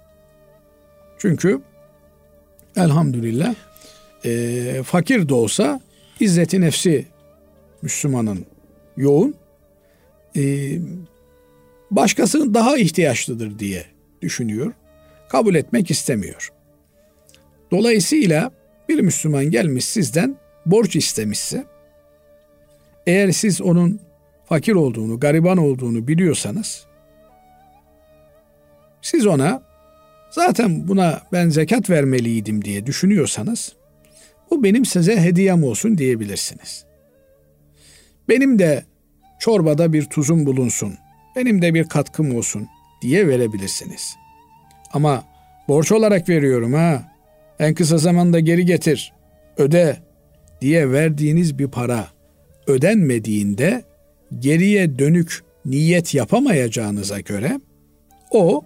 [1.17, 1.61] Çünkü
[2.75, 3.55] elhamdülillah
[4.25, 5.81] e, fakir de olsa
[6.19, 7.05] izzeti nefsi
[7.81, 8.45] Müslümanın
[8.97, 9.35] yoğun.
[10.39, 10.43] E,
[11.91, 13.85] başkası daha ihtiyaçlıdır diye
[14.21, 14.73] düşünüyor.
[15.29, 16.51] Kabul etmek istemiyor.
[17.71, 18.51] Dolayısıyla
[18.89, 21.65] bir Müslüman gelmiş sizden borç istemişse
[23.07, 23.99] eğer siz onun
[24.45, 26.85] fakir olduğunu, gariban olduğunu biliyorsanız
[29.01, 29.63] siz ona
[30.31, 33.73] zaten buna ben zekat vermeliydim diye düşünüyorsanız
[34.51, 36.85] bu benim size hediyem olsun diyebilirsiniz.
[38.29, 38.83] Benim de
[39.39, 40.93] çorbada bir tuzum bulunsun,
[41.35, 42.67] benim de bir katkım olsun
[43.01, 44.15] diye verebilirsiniz.
[44.93, 45.23] Ama
[45.67, 47.13] borç olarak veriyorum ha,
[47.59, 49.13] en kısa zamanda geri getir,
[49.57, 49.97] öde
[50.61, 52.07] diye verdiğiniz bir para
[52.67, 53.83] ödenmediğinde
[54.39, 57.59] geriye dönük niyet yapamayacağınıza göre
[58.31, 58.63] o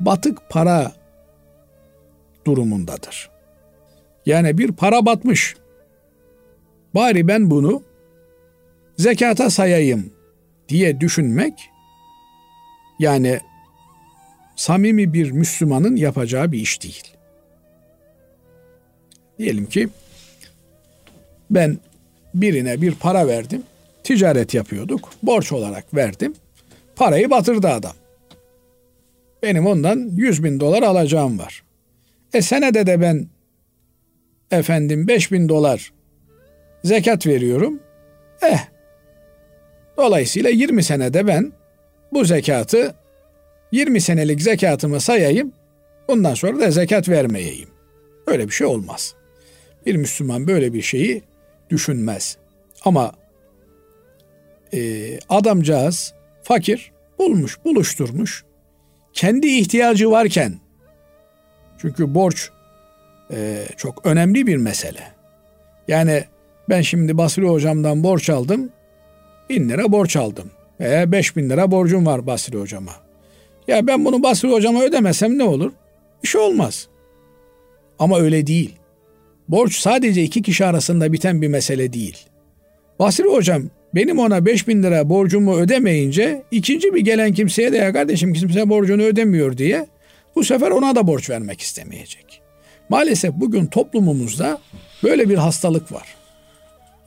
[0.00, 0.92] batık para
[2.46, 3.30] durumundadır.
[4.26, 5.56] Yani bir para batmış.
[6.94, 7.82] Bari ben bunu
[8.96, 10.15] zekata sayayım
[10.68, 11.70] diye düşünmek
[12.98, 13.40] yani
[14.56, 17.12] samimi bir Müslümanın yapacağı bir iş değil.
[19.38, 19.88] Diyelim ki
[21.50, 21.78] ben
[22.34, 23.62] birine bir para verdim.
[24.02, 25.10] Ticaret yapıyorduk.
[25.22, 26.34] Borç olarak verdim.
[26.96, 27.94] Parayı batırdı adam.
[29.42, 31.62] Benim ondan 100 bin dolar alacağım var.
[32.32, 33.26] E senede de ben
[34.50, 35.92] efendim 5 bin dolar
[36.84, 37.80] zekat veriyorum.
[38.42, 38.75] Eh
[39.96, 41.52] dolayısıyla 20 senede ben
[42.12, 42.94] bu zekatı
[43.72, 45.52] 20 senelik zekatımı sayayım.
[46.08, 47.68] Bundan sonra da zekat vermeyeyim.
[48.26, 49.14] Öyle bir şey olmaz.
[49.86, 51.22] Bir Müslüman böyle bir şeyi
[51.70, 52.36] düşünmez.
[52.84, 53.12] Ama
[54.74, 58.44] e, adamcağız fakir bulmuş, buluşturmuş.
[59.12, 60.54] Kendi ihtiyacı varken
[61.78, 62.50] çünkü borç
[63.32, 65.12] e, çok önemli bir mesele.
[65.88, 66.24] Yani
[66.68, 68.70] ben şimdi Basri hocamdan borç aldım.
[69.50, 70.50] Bin lira borç aldım.
[70.80, 72.92] Veya beş bin lira borcum var Basri hocama.
[73.68, 75.72] Ya ben bunu Basri hocama ödemesem ne olur?
[76.22, 76.88] Bir şey olmaz.
[77.98, 78.76] Ama öyle değil.
[79.48, 82.16] Borç sadece iki kişi arasında biten bir mesele değil.
[82.98, 83.62] Basri hocam
[83.94, 88.68] benim ona 5 bin lira borcumu ödemeyince ikinci bir gelen kimseye de ya kardeşim kimse
[88.68, 89.86] borcunu ödemiyor diye
[90.36, 92.40] bu sefer ona da borç vermek istemeyecek.
[92.88, 94.58] Maalesef bugün toplumumuzda
[95.02, 96.15] böyle bir hastalık var.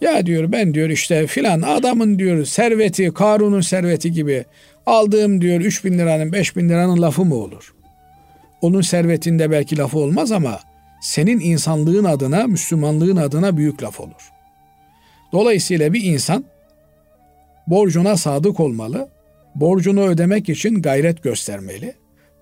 [0.01, 4.45] Ya diyor ben diyor işte filan adamın diyor serveti Karun'un serveti gibi
[4.85, 7.73] aldığım diyor 3 bin liranın 5 bin liranın lafı mı olur?
[8.61, 10.59] Onun servetinde belki lafı olmaz ama
[11.01, 14.31] senin insanlığın adına, Müslümanlığın adına büyük laf olur.
[15.31, 16.45] Dolayısıyla bir insan
[17.67, 19.09] borcuna sadık olmalı,
[19.55, 21.93] borcunu ödemek için gayret göstermeli.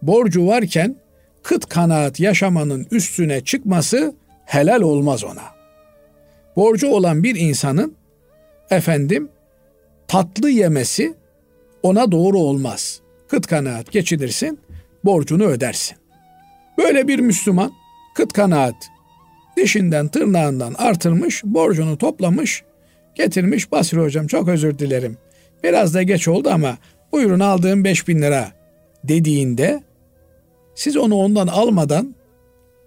[0.02, 0.96] Borcu varken
[1.44, 4.16] kıt kanaat yaşamanın üstüne çıkması
[4.46, 5.57] helal olmaz ona.
[6.58, 7.96] Borcu olan bir insanın
[8.70, 9.30] efendim
[10.08, 11.14] tatlı yemesi
[11.84, 13.02] ona doğru olmaz.
[13.28, 14.60] Kıt kanaat geçinirsin,
[15.06, 15.98] borcunu ödersin.
[16.78, 17.72] Böyle bir Müslüman
[18.16, 18.76] kıt kanaat
[19.58, 22.64] dişinden tırnağından artırmış, borcunu toplamış,
[23.16, 23.72] getirmiş.
[23.72, 25.18] Basri hocam çok özür dilerim.
[25.64, 26.78] Biraz da geç oldu ama
[27.12, 28.52] buyurun aldığım 5000 lira
[29.04, 29.84] dediğinde
[30.76, 32.16] siz onu ondan almadan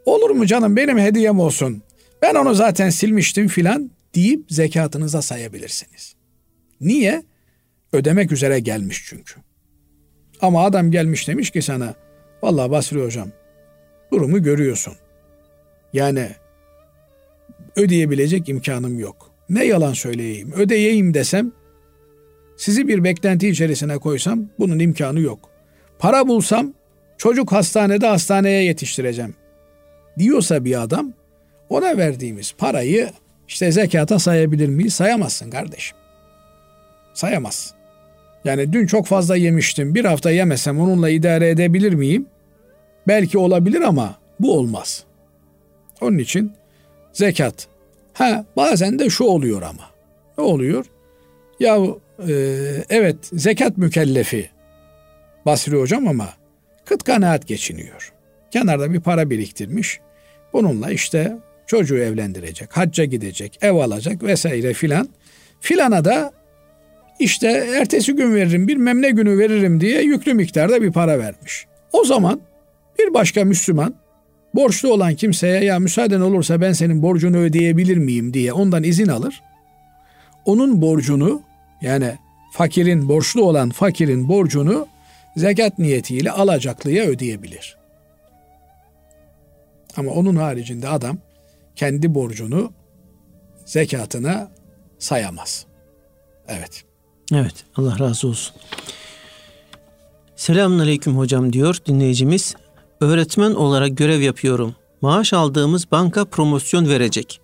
[0.05, 1.83] olur mu canım benim hediyem olsun.
[2.23, 6.15] Ben onu zaten silmiştim filan deyip zekatınıza sayabilirsiniz.
[6.81, 7.23] Niye?
[7.93, 9.35] Ödemek üzere gelmiş çünkü.
[10.41, 11.95] Ama adam gelmiş demiş ki sana
[12.43, 13.29] vallahi Basri hocam
[14.13, 14.95] durumu görüyorsun.
[15.93, 16.31] Yani
[17.77, 19.31] ödeyebilecek imkanım yok.
[19.49, 21.53] Ne yalan söyleyeyim ödeyeyim desem
[22.57, 25.51] sizi bir beklenti içerisine koysam bunun imkanı yok.
[25.99, 26.75] Para bulsam
[27.19, 29.35] çocuk hastanede hastaneye yetiştireceğim
[30.19, 31.13] diyorsa bir adam
[31.71, 33.11] ona verdiğimiz parayı
[33.49, 34.95] işte zekata sayabilir miyiz?
[34.95, 35.97] Sayamazsın kardeşim.
[37.15, 37.77] Sayamazsın.
[38.45, 39.95] Yani dün çok fazla yemiştim.
[39.95, 42.27] Bir hafta yemesem onunla idare edebilir miyim?
[43.09, 45.05] Belki olabilir ama bu olmaz.
[46.01, 46.53] Onun için
[47.13, 47.69] zekat.
[48.13, 49.91] Ha bazen de şu oluyor ama.
[50.39, 50.85] Ne oluyor?
[51.61, 51.79] Ya
[52.29, 52.35] e,
[52.91, 54.51] evet zekat mükellefi
[55.47, 56.29] Basri hocam ama
[56.85, 58.13] kıt kanaat geçiniyor.
[58.51, 60.01] Kenarda bir para biriktirmiş.
[60.53, 61.37] Bununla işte
[61.71, 65.09] çocuğu evlendirecek, hacca gidecek, ev alacak vesaire filan.
[65.61, 66.33] Filana da
[67.19, 67.49] işte
[67.81, 71.67] ertesi gün veririm, bir memne günü veririm diye yüklü miktarda bir para vermiş.
[71.93, 72.41] O zaman
[72.99, 73.95] bir başka Müslüman
[74.55, 79.43] borçlu olan kimseye ya müsaaden olursa ben senin borcunu ödeyebilir miyim diye ondan izin alır.
[80.45, 81.43] Onun borcunu
[81.83, 82.15] yani
[82.53, 84.87] fakirin borçlu olan fakirin borcunu
[85.37, 87.77] zekat niyetiyle alacaklıya ödeyebilir.
[89.97, 91.19] Ama onun haricinde adam
[91.81, 92.73] kendi borcunu
[93.65, 94.51] zekatına
[94.99, 95.67] sayamaz.
[96.49, 96.85] Evet.
[97.33, 98.57] Evet Allah razı olsun.
[100.37, 102.55] Selamun Aleyküm hocam diyor dinleyicimiz.
[103.01, 104.75] Öğretmen olarak görev yapıyorum.
[105.01, 107.41] Maaş aldığımız banka promosyon verecek.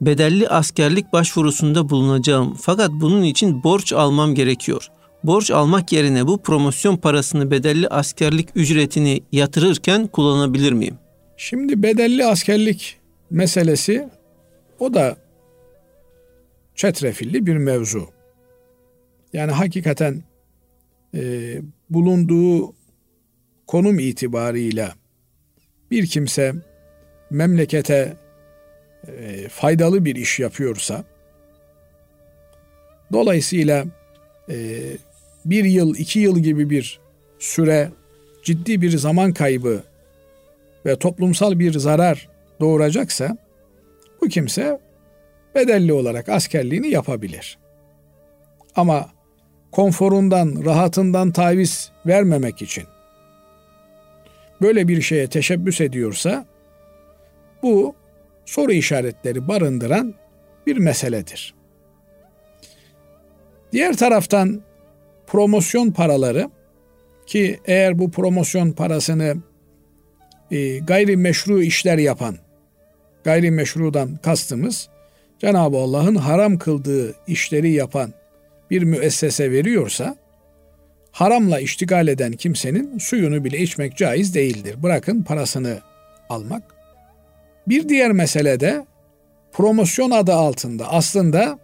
[0.00, 4.88] Bedelli askerlik başvurusunda bulunacağım fakat bunun için borç almam gerekiyor.
[5.24, 10.98] Borç almak yerine bu promosyon parasını bedelli askerlik ücretini yatırırken kullanabilir miyim?
[11.36, 12.99] Şimdi bedelli askerlik
[13.30, 14.08] meselesi
[14.78, 15.16] o da
[16.74, 18.08] çetrefilli bir mevzu.
[19.32, 20.22] Yani hakikaten
[21.14, 21.54] e,
[21.90, 22.74] bulunduğu
[23.66, 24.94] konum itibarıyla
[25.90, 26.54] bir kimse
[27.30, 28.16] memlekete
[29.08, 31.04] e, faydalı bir iş yapıyorsa
[33.12, 33.84] dolayısıyla
[34.48, 34.80] e,
[35.44, 37.00] bir yıl, iki yıl gibi bir
[37.38, 37.90] süre
[38.42, 39.82] ciddi bir zaman kaybı
[40.86, 42.29] ve toplumsal bir zarar
[42.60, 43.36] doğuracaksa
[44.20, 44.80] bu kimse
[45.54, 47.58] bedelli olarak askerliğini yapabilir.
[48.76, 49.10] Ama
[49.72, 52.84] konforundan, rahatından taviz vermemek için
[54.62, 56.46] böyle bir şeye teşebbüs ediyorsa
[57.62, 57.94] bu
[58.44, 60.14] soru işaretleri barındıran
[60.66, 61.54] bir meseledir.
[63.72, 64.62] Diğer taraftan
[65.26, 66.50] promosyon paraları
[67.26, 69.36] ki eğer bu promosyon parasını
[70.50, 72.36] e, gayrimeşru işler yapan,
[73.24, 74.88] gayrimeşrudan kastımız
[75.38, 78.12] Cenab-ı Allah'ın haram kıldığı işleri yapan
[78.70, 80.16] bir müessese veriyorsa
[81.12, 84.82] haramla iştigal eden kimsenin suyunu bile içmek caiz değildir.
[84.82, 85.78] Bırakın parasını
[86.28, 86.62] almak.
[87.68, 88.86] Bir diğer mesele de
[89.52, 91.58] promosyon adı altında aslında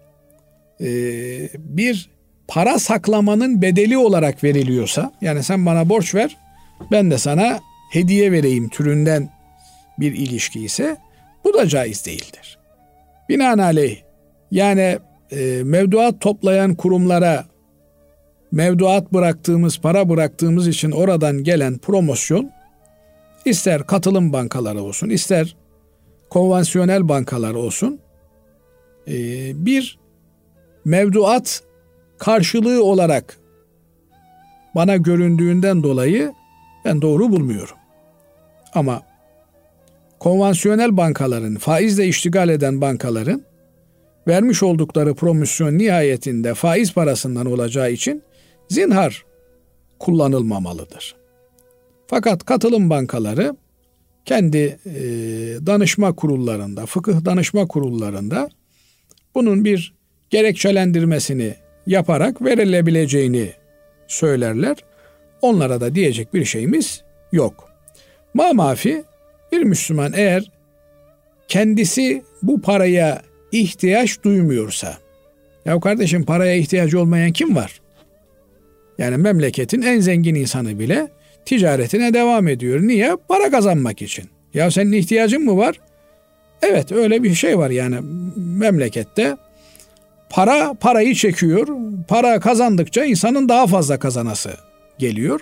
[0.80, 0.86] e,
[1.58, 2.10] bir
[2.48, 6.36] para saklamanın bedeli olarak veriliyorsa yani sen bana borç ver
[6.90, 7.60] ben de sana
[7.92, 9.30] hediye vereyim türünden
[9.98, 10.96] bir ilişki ise
[11.46, 12.58] bu da caiz değildir.
[13.28, 13.96] Binaenaleyh
[14.50, 14.98] yani
[15.30, 17.44] e, mevduat toplayan kurumlara
[18.52, 22.50] mevduat bıraktığımız, para bıraktığımız için oradan gelen promosyon
[23.44, 25.56] ister katılım bankaları olsun, ister
[26.30, 28.00] konvansiyonel bankalar olsun
[29.08, 29.14] e,
[29.66, 29.98] bir
[30.84, 31.62] mevduat
[32.18, 33.38] karşılığı olarak
[34.74, 36.32] bana göründüğünden dolayı
[36.84, 37.76] ben doğru bulmuyorum.
[38.74, 39.02] Ama
[40.18, 43.42] konvansiyonel bankaların, faizle iştigal eden bankaların
[44.28, 48.22] vermiş oldukları promosyon nihayetinde faiz parasından olacağı için
[48.68, 49.24] zinhar
[49.98, 51.16] kullanılmamalıdır.
[52.06, 53.56] Fakat katılım bankaları
[54.24, 55.00] kendi e,
[55.66, 58.48] danışma kurullarında, fıkıh danışma kurullarında
[59.34, 59.94] bunun bir
[60.30, 61.54] gerekçelendirmesini
[61.86, 63.52] yaparak verilebileceğini
[64.08, 64.76] söylerler.
[65.42, 67.70] Onlara da diyecek bir şeyimiz yok.
[68.34, 69.04] Ma mafi
[69.56, 70.50] bir Müslüman eğer
[71.48, 74.96] kendisi bu paraya ihtiyaç duymuyorsa,
[75.64, 77.80] ya kardeşim paraya ihtiyacı olmayan kim var?
[78.98, 81.08] Yani memleketin en zengin insanı bile
[81.44, 82.80] ticaretine devam ediyor.
[82.82, 83.16] Niye?
[83.28, 84.24] Para kazanmak için.
[84.54, 85.80] Ya senin ihtiyacın mı var?
[86.62, 87.96] Evet öyle bir şey var yani
[88.36, 89.36] memlekette.
[90.30, 91.68] Para parayı çekiyor.
[92.08, 94.50] Para kazandıkça insanın daha fazla kazanası
[94.98, 95.40] geliyor.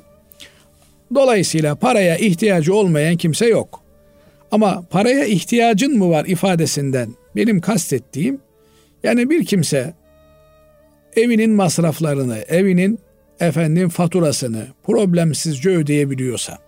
[1.15, 3.84] Dolayısıyla paraya ihtiyacı olmayan kimse yok.
[4.55, 8.41] Ama paraya ihtiyacın mı var ifadesinden benim kastettiğim
[9.03, 9.95] yani bir kimse
[11.17, 12.99] evinin masraflarını, evinin
[13.41, 16.59] efendim faturasını problemsizce ödeyebiliyorsa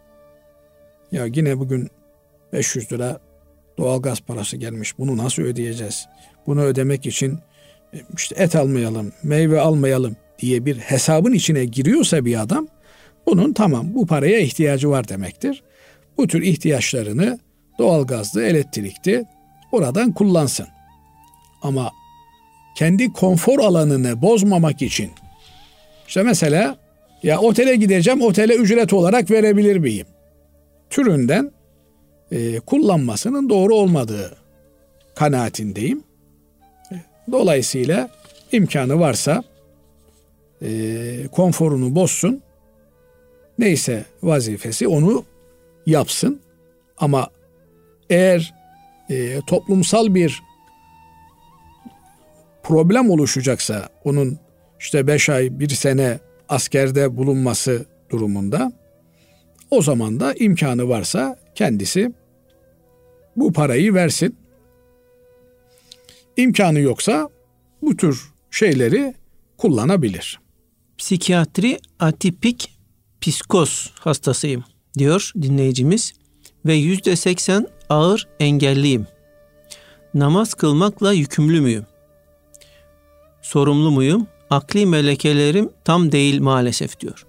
[1.13, 1.89] ya yine bugün
[2.53, 3.21] 500 lira
[3.79, 4.99] doğalgaz parası gelmiş.
[4.99, 6.07] Bunu nasıl ödeyeceğiz?
[6.47, 7.39] Bunu ödemek için
[7.95, 12.69] e, işte et almayalım, meyve almayalım diye bir hesabın içine giriyorsa bir adam
[13.27, 15.63] bunun tamam bu paraya ihtiyacı var demektir.
[16.19, 17.46] Bu tür ihtiyaçlarını
[17.79, 19.25] doğalgazlı, elektrikli
[19.73, 20.67] oradan kullansın.
[21.63, 21.93] Ama
[22.77, 25.11] kendi konfor alanını bozmamak için
[26.09, 26.77] işte mesela
[27.23, 30.07] ya otele gideceğim otele ücret olarak verebilir miyim?
[30.91, 31.53] Türünden
[32.31, 34.37] e, kullanmasının doğru olmadığı
[35.15, 36.03] kanaatindeyim.
[37.33, 38.11] Dolayısıyla
[38.53, 39.45] imkanı varsa
[40.63, 40.69] e,
[41.33, 42.43] konforunu bozsun.
[43.59, 45.25] Neyse vazifesi onu
[45.87, 46.41] yapsın.
[46.99, 47.31] Ama
[48.11, 48.55] eğer
[49.11, 50.43] e, toplumsal bir
[52.63, 54.39] problem oluşacaksa onun
[54.81, 58.73] işte beş ay bir sene askerde bulunması durumunda
[59.71, 62.13] o zaman da imkanı varsa kendisi
[63.37, 64.37] bu parayı versin.
[66.37, 67.29] İmkanı yoksa
[67.83, 69.15] bu tür şeyleri
[69.57, 70.41] kullanabilir.
[70.99, 72.79] Psikiyatri atipik
[73.21, 74.65] psikos hastasıyım
[74.99, 76.13] diyor dinleyicimiz
[76.67, 79.07] ve yüzde seksen ağır engelliyim.
[80.15, 81.87] Namaz kılmakla yükümlü müyüm?
[83.43, 84.27] Sorumlu muyum?
[84.51, 87.27] Akli melekelerim tam değil maalesef diyor.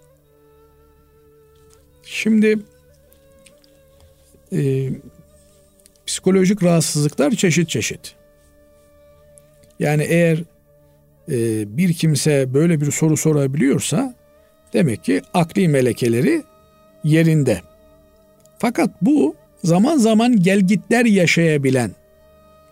[2.03, 2.59] Şimdi
[4.53, 4.89] e,
[6.05, 8.15] psikolojik rahatsızlıklar çeşit çeşit.
[9.79, 10.43] Yani eğer
[11.29, 14.15] e, bir kimse böyle bir soru sorabiliyorsa
[14.73, 16.43] demek ki akli melekeleri
[17.03, 17.61] yerinde.
[18.57, 21.91] Fakat bu zaman zaman gelgitler yaşayabilen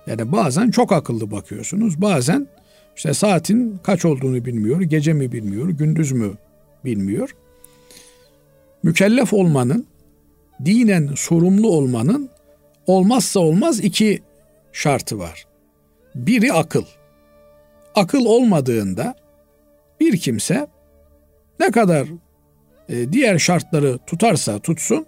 [0.07, 2.47] yani bazen çok akıllı bakıyorsunuz bazen
[2.95, 6.31] işte saatin kaç olduğunu bilmiyor, gece mi bilmiyor, gündüz mü
[6.85, 7.35] bilmiyor.
[8.83, 9.87] Mükellef olmanın,
[10.65, 12.29] dinen sorumlu olmanın
[12.87, 14.21] olmazsa olmaz iki
[14.73, 15.45] şartı var.
[16.15, 16.83] Biri akıl.
[17.95, 19.15] Akıl olmadığında
[19.99, 20.67] bir kimse
[21.59, 22.07] ne kadar
[22.89, 25.05] e, diğer şartları tutarsa tutsun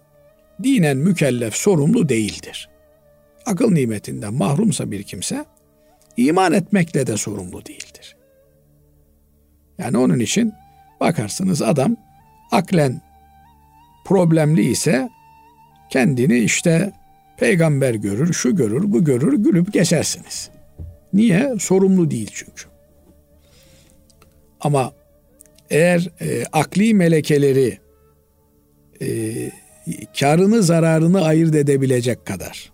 [0.63, 2.69] dinen mükellef sorumlu değildir.
[3.45, 5.45] Akıl nimetinden mahrumsa bir kimse
[6.17, 8.17] iman etmekle de sorumlu değildir.
[9.77, 10.53] Yani onun için
[10.99, 11.95] bakarsınız adam
[12.51, 13.01] aklen
[14.05, 15.09] problemli ise
[15.89, 16.93] kendini işte
[17.37, 20.49] peygamber görür, şu görür, bu görür, gülüp geçersiniz.
[21.13, 21.53] Niye?
[21.59, 22.63] Sorumlu değil çünkü.
[24.59, 24.93] Ama
[25.69, 27.77] eğer e, akli melekeleri
[29.01, 29.07] e,
[30.19, 32.71] karını zararını ayırt edebilecek kadar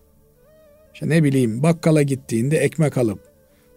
[0.93, 3.20] işte ne bileyim bakkala gittiğinde ekmek alıp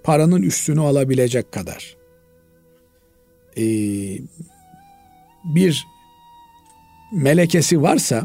[0.03, 1.97] paranın üstünü alabilecek kadar
[3.57, 3.65] e,
[5.45, 5.87] bir
[7.13, 8.25] melekesi varsa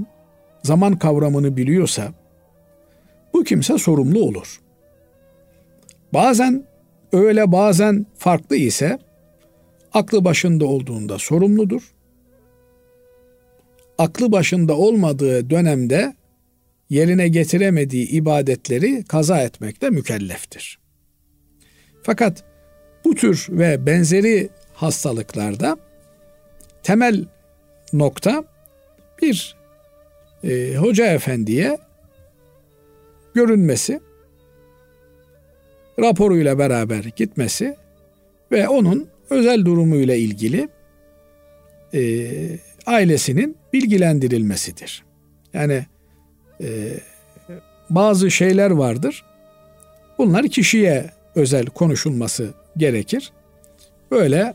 [0.63, 2.13] zaman kavramını biliyorsa
[3.33, 4.61] bu kimse sorumlu olur.
[6.13, 6.63] Bazen
[7.13, 8.99] öyle bazen farklı ise
[9.93, 11.81] aklı başında olduğunda sorumludur.
[13.97, 16.13] Aklı başında olmadığı dönemde
[16.89, 20.79] yerine getiremediği ibadetleri kaza etmekle mükelleftir.
[22.03, 22.43] Fakat
[23.05, 25.77] bu tür ve benzeri hastalıklarda
[26.83, 27.25] temel
[27.93, 28.43] nokta
[29.21, 29.55] bir
[30.43, 31.77] e, hoca efendiye
[33.33, 33.99] görünmesi,
[35.99, 37.75] raporuyla beraber gitmesi
[38.51, 40.69] ve onun özel durumuyla ilgili
[41.93, 42.01] e,
[42.85, 45.03] ailesinin bilgilendirilmesidir.
[45.53, 45.85] Yani
[46.61, 46.67] e,
[47.89, 49.25] bazı şeyler vardır.
[50.17, 53.31] Bunlar kişiye özel konuşulması gerekir.
[54.11, 54.53] Böyle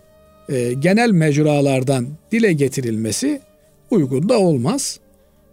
[0.48, 3.40] e, genel mecralardan dile getirilmesi
[3.90, 5.00] uygun da olmaz.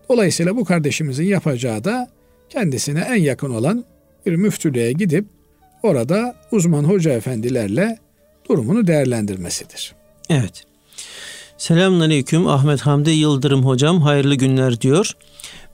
[0.10, 2.08] Dolayısıyla bu kardeşimizin yapacağı da
[2.50, 3.86] kendisine en yakın olan
[4.26, 5.26] bir müftülüğe gidip
[5.84, 7.98] orada uzman hoca efendilerle
[8.50, 9.96] durumunu değerlendirmesidir.
[10.30, 10.64] Evet.
[11.58, 15.12] Selamünaleyküm Ahmet Hamdi Yıldırım hocam hayırlı günler diyor.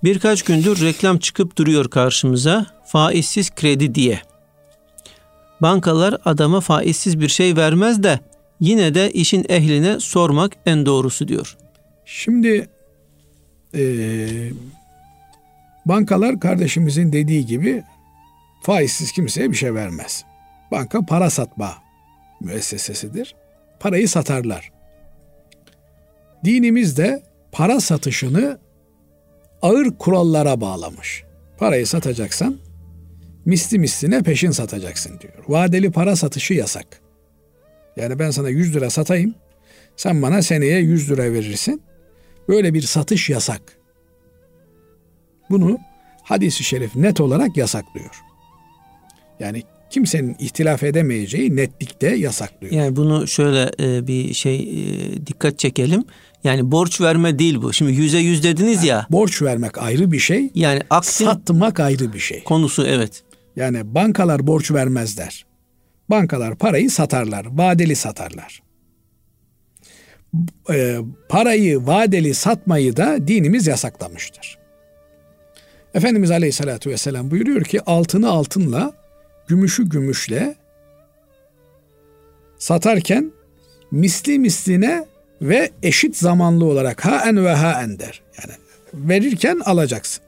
[0.04, 4.22] Birkaç gündür reklam çıkıp duruyor karşımıza faizsiz kredi diye.
[5.62, 8.20] Bankalar adama faizsiz bir şey vermez de
[8.60, 11.58] yine de işin ehline sormak en doğrusu diyor.
[12.06, 12.70] Şimdi
[13.76, 13.82] e,
[15.86, 17.84] bankalar kardeşimizin dediği gibi
[18.64, 20.26] faizsiz kimseye bir şey vermez.
[20.72, 21.74] Banka para satma
[22.42, 23.36] müessesesidir.
[23.80, 24.79] Parayı satarlar.
[26.46, 28.60] Dinimiz de para satışını
[29.62, 31.24] ağır kurallara bağlamış.
[31.58, 32.58] Parayı satacaksan
[33.46, 35.34] misli misline peşin satacaksın diyor.
[35.48, 37.02] Vadeli para satışı yasak.
[37.98, 39.36] Yani ben sana 100 lira satayım,
[39.96, 41.82] sen bana seneye 100 lira verirsin.
[42.48, 43.62] Böyle bir satış yasak.
[45.50, 45.78] Bunu
[46.24, 48.22] hadisi şerif net olarak yasaklıyor.
[49.40, 52.74] Yani kimsenin ihtilaf edemeyeceği netlikte yasaklıyor.
[52.74, 56.04] Yani bunu şöyle e, bir şey e, dikkat çekelim.
[56.44, 57.74] Yani borç verme değil bu.
[57.74, 59.08] Şimdi yüze yüz dediniz yani, ya.
[59.10, 60.52] Borç vermek ayrı bir şey.
[60.56, 62.44] Yani aksin satmak ayrı bir şey.
[62.44, 63.24] Konusu evet.
[63.56, 65.46] Yani bankalar borç vermezler.
[66.10, 68.62] Bankalar parayı satarlar, vadeli satarlar.
[70.70, 70.98] E,
[71.30, 74.58] parayı vadeli satmayı da dinimiz yasaklamıştır.
[75.94, 78.94] Efendimiz Aleyhisselatü Vesselam buyuruyor ki altını altınla,
[79.48, 80.56] gümüşü gümüşle
[82.58, 83.32] satarken
[83.92, 85.06] misli misline
[85.42, 88.22] ve eşit zamanlı olarak ha en ve ha en der.
[88.42, 88.54] Yani
[88.94, 90.24] verirken alacaksın.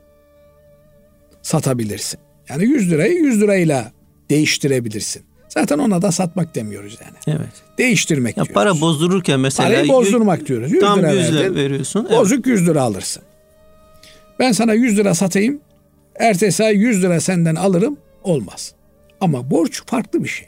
[1.41, 2.19] Satabilirsin.
[2.49, 3.91] Yani 100 lirayı 100 lirayla
[4.29, 5.23] değiştirebilirsin.
[5.49, 7.37] Zaten ona da satmak demiyoruz yani.
[7.39, 7.53] Evet.
[7.77, 8.53] Değiştirmek ya diyoruz.
[8.53, 9.69] Para bozdururken mesela.
[9.69, 10.71] Parayı bozdurmak diyoruz.
[10.71, 12.09] 100 tam lira 100 lira veriyorsun.
[12.09, 12.59] Bozuk evet.
[12.59, 13.23] 100 lira alırsın.
[14.39, 15.61] Ben sana 100 lira satayım.
[16.15, 17.97] Ertesi ay 100 lira senden alırım.
[18.23, 18.73] Olmaz.
[19.21, 20.47] Ama borç farklı bir şey.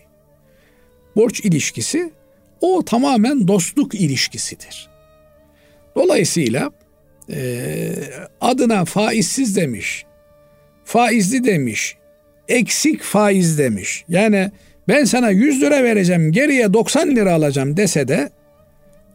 [1.16, 2.12] Borç ilişkisi
[2.64, 4.90] o tamamen dostluk ilişkisidir.
[5.96, 6.72] Dolayısıyla
[7.30, 7.92] e,
[8.42, 10.06] adına faizsiz demiş,
[10.86, 11.98] faizli demiş,
[12.48, 14.06] eksik faiz demiş.
[14.10, 14.52] Yani
[14.88, 18.30] ben sana 100 lira vereceğim geriye 90 lira alacağım dese de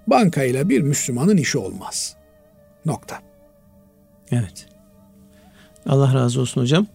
[0.07, 2.16] bankayla bir Müslümanın işi olmaz.
[2.86, 3.18] Nokta.
[4.32, 4.66] Evet.
[5.86, 6.86] Allah razı olsun hocam.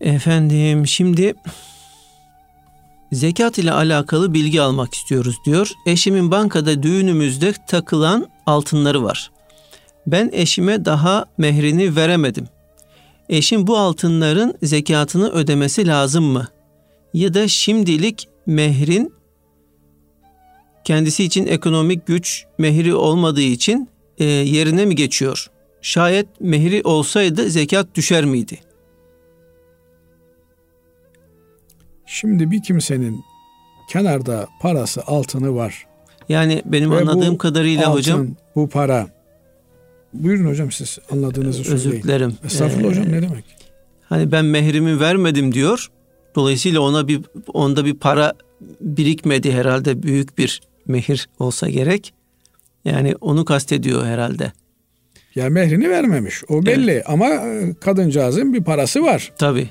[0.00, 1.34] Efendim şimdi
[3.12, 5.72] zekat ile alakalı bilgi almak istiyoruz diyor.
[5.86, 9.30] Eşimin bankada düğünümüzde takılan altınları var.
[10.06, 12.48] Ben eşime daha mehrini veremedim.
[13.28, 16.48] Eşim bu altınların zekatını ödemesi lazım mı?
[17.14, 19.14] Ya da şimdilik mehrin
[20.84, 23.88] kendisi için ekonomik güç mehri olmadığı için
[24.18, 25.50] e, yerine mi geçiyor?
[25.82, 28.58] Şayet mehri olsaydı zekat düşer miydi?
[32.12, 33.24] Şimdi bir kimsenin
[33.88, 35.86] kenarda parası altını var.
[36.28, 39.08] Yani benim Ve anladığım kadarıyla altın, hocam bu para
[40.12, 41.88] Buyurun hocam siz anladığınızı söyleyin.
[41.88, 42.36] Özür dilerim.
[42.44, 43.44] Estağfurullah ee, hocam ne demek?
[44.02, 45.90] Hani ben mehrimi vermedim diyor.
[46.34, 47.20] Dolayısıyla ona bir
[47.54, 48.34] onda bir para
[48.80, 52.14] birikmedi herhalde büyük bir mehir olsa gerek.
[52.84, 54.52] Yani onu kastediyor herhalde.
[55.34, 56.42] Ya mehrini vermemiş.
[56.48, 57.04] O belli evet.
[57.06, 59.32] ama e, kadıncağızın bir parası var.
[59.38, 59.70] Tabii.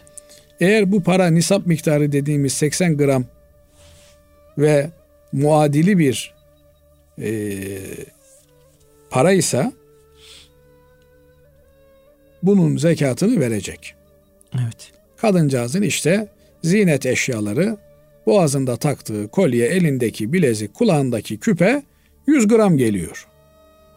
[0.60, 3.26] Eğer bu para nisap miktarı dediğimiz 80 gram
[4.58, 4.90] ve
[5.32, 6.34] muadili bir
[7.22, 7.52] e,
[9.10, 9.72] para ise
[12.44, 13.96] bunun zekatını verecek.
[14.56, 14.92] Evet.
[15.18, 16.28] Kadıncağızın işte
[16.64, 17.78] zinet eşyaları,
[18.26, 21.84] boğazında taktığı kolye, elindeki bilezik, kulağındaki küpe
[22.28, 23.28] 100 gram geliyor.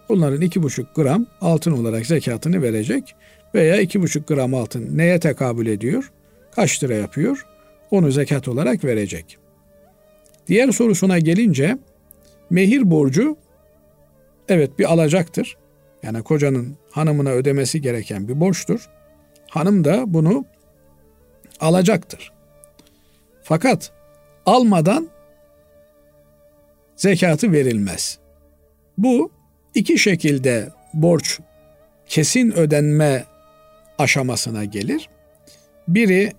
[0.08, 3.14] Bunların 2,5 gram altın olarak zekatını verecek
[3.54, 6.12] veya 2,5 gram altın neye tekabül ediyor?
[6.54, 7.46] Kaç lira yapıyor?
[7.90, 9.38] Onu zekat olarak verecek.
[10.46, 11.78] Diğer sorusuna gelince
[12.50, 13.36] mehir borcu
[14.48, 15.56] evet bir alacaktır.
[16.02, 18.90] Yani kocanın hanımına ödemesi gereken bir borçtur.
[19.50, 20.44] Hanım da bunu
[21.60, 22.32] alacaktır.
[23.42, 23.92] Fakat
[24.46, 25.08] almadan
[26.96, 28.18] zekatı verilmez.
[28.98, 29.30] Bu
[29.74, 31.40] iki şekilde borç
[32.06, 33.24] kesin ödenme
[33.98, 35.08] aşamasına gelir.
[35.88, 36.32] Biri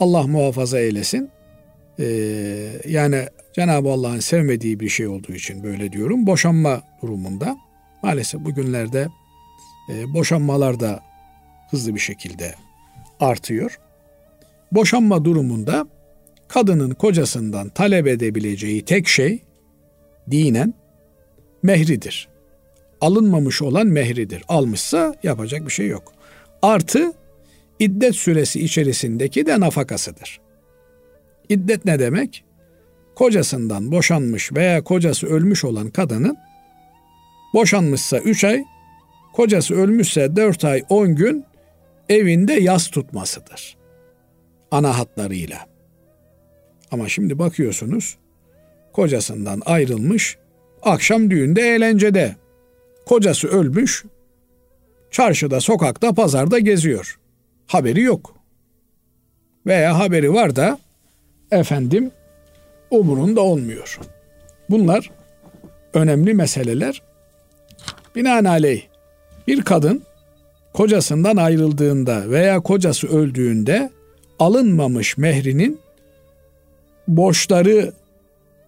[0.00, 1.30] Allah muhafaza eylesin.
[1.98, 2.04] Ee,
[2.88, 6.26] yani Cenab-ı Allah'ın sevmediği bir şey olduğu için böyle diyorum.
[6.26, 7.56] Boşanma durumunda
[8.02, 9.08] maalesef bugünlerde
[9.90, 11.00] e, boşanmalar da
[11.70, 12.54] hızlı bir şekilde
[13.20, 13.78] artıyor.
[14.72, 15.86] Boşanma durumunda
[16.48, 19.42] kadının kocasından talep edebileceği tek şey
[20.30, 20.74] dinen
[21.62, 22.28] mehridir.
[23.00, 24.42] Alınmamış olan mehridir.
[24.48, 26.12] Almışsa yapacak bir şey yok.
[26.62, 27.12] Artı
[27.78, 30.40] iddet süresi içerisindeki de nafakasıdır.
[31.48, 32.44] İddet ne demek?
[33.14, 36.36] Kocasından boşanmış veya kocası ölmüş olan kadının
[37.54, 38.64] boşanmışsa 3 ay,
[39.34, 41.44] kocası ölmüşse 4 ay 10 gün
[42.08, 43.76] evinde yas tutmasıdır.
[44.70, 45.66] Ana hatlarıyla.
[46.90, 48.18] Ama şimdi bakıyorsunuz
[48.92, 50.38] kocasından ayrılmış,
[50.82, 52.36] akşam düğünde eğlencede.
[53.06, 54.04] Kocası ölmüş,
[55.10, 57.17] çarşıda, sokakta, pazarda geziyor.
[57.68, 58.34] Haberi yok.
[59.66, 60.78] veya haberi var da
[61.50, 62.10] efendim
[62.90, 63.98] umurunda olmuyor.
[64.70, 65.10] Bunlar
[65.94, 67.02] önemli meseleler.
[68.16, 68.82] Binaenaleyh
[69.46, 70.02] bir kadın
[70.72, 73.90] kocasından ayrıldığında veya kocası öldüğünde
[74.38, 75.80] alınmamış mehrinin
[77.08, 77.92] borçları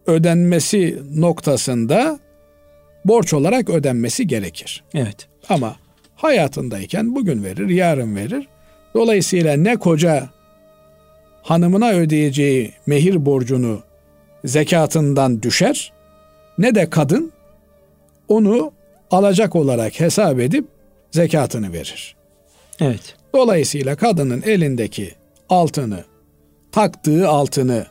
[0.06, 2.18] ödenmesi noktasında
[3.04, 4.84] borç olarak ödenmesi gerekir.
[4.94, 5.28] Evet.
[5.48, 5.76] Ama
[6.16, 8.48] hayatındayken bugün verir, yarın verir.
[8.94, 10.28] Dolayısıyla ne koca
[11.42, 13.82] hanımına ödeyeceği mehir borcunu
[14.44, 15.92] zekatından düşer
[16.58, 17.32] ne de kadın
[18.28, 18.72] onu
[19.10, 20.64] alacak olarak hesap edip
[21.10, 22.16] zekatını verir.
[22.80, 23.16] Evet.
[23.34, 25.14] Dolayısıyla kadının elindeki
[25.48, 26.04] altını,
[26.72, 27.86] taktığı altını,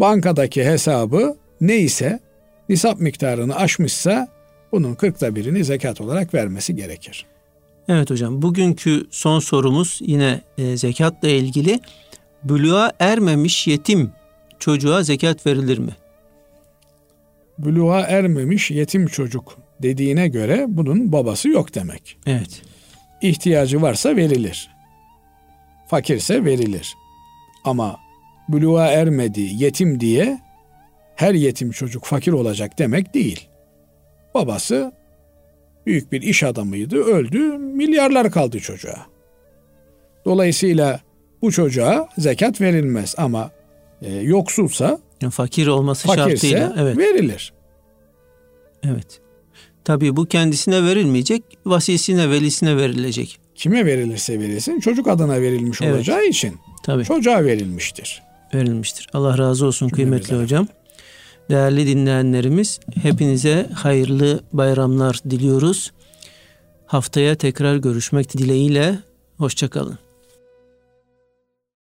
[0.00, 2.20] bankadaki hesabı neyse
[2.68, 4.28] nisap miktarını aşmışsa
[4.72, 7.26] bunun kırkta birini zekat olarak vermesi gerekir.
[7.88, 11.80] Evet hocam bugünkü son sorumuz yine e, zekatla ilgili.
[12.44, 14.12] Buluğa ermemiş yetim
[14.58, 15.92] çocuğa zekat verilir mi?
[17.58, 22.18] Buluğa ermemiş yetim çocuk dediğine göre bunun babası yok demek.
[22.26, 22.62] Evet.
[23.22, 24.70] İhtiyacı varsa verilir.
[25.88, 26.94] Fakirse verilir.
[27.64, 27.96] Ama
[28.48, 30.40] buluğa ermedi yetim diye
[31.16, 33.48] her yetim çocuk fakir olacak demek değil.
[34.34, 34.92] Babası
[35.88, 39.06] büyük bir iş adamıydı, öldü, milyarlar kaldı çocuğa.
[40.24, 41.00] Dolayısıyla
[41.42, 43.50] bu çocuğa zekat verilmez ama
[44.02, 44.98] e, yoksulsa,
[45.30, 46.98] fakir olması fakirse şartıyla evet.
[46.98, 47.52] verilir.
[48.82, 49.20] Evet.
[49.84, 53.38] Tabii bu kendisine verilmeyecek, vasisine, velisine verilecek.
[53.54, 55.94] Kime verilirse verilsin çocuk adına verilmiş Evet.
[55.94, 58.22] olacağı için Tabii çocuğa verilmiştir.
[58.54, 59.06] verilmiştir.
[59.12, 60.58] Allah razı olsun kıymetli Cümlemizden.
[60.58, 60.68] hocam.
[61.50, 65.92] Değerli dinleyenlerimiz, hepinize hayırlı bayramlar diliyoruz.
[66.86, 68.98] Haftaya tekrar görüşmek dileğiyle.
[69.38, 69.98] Hoşçakalın.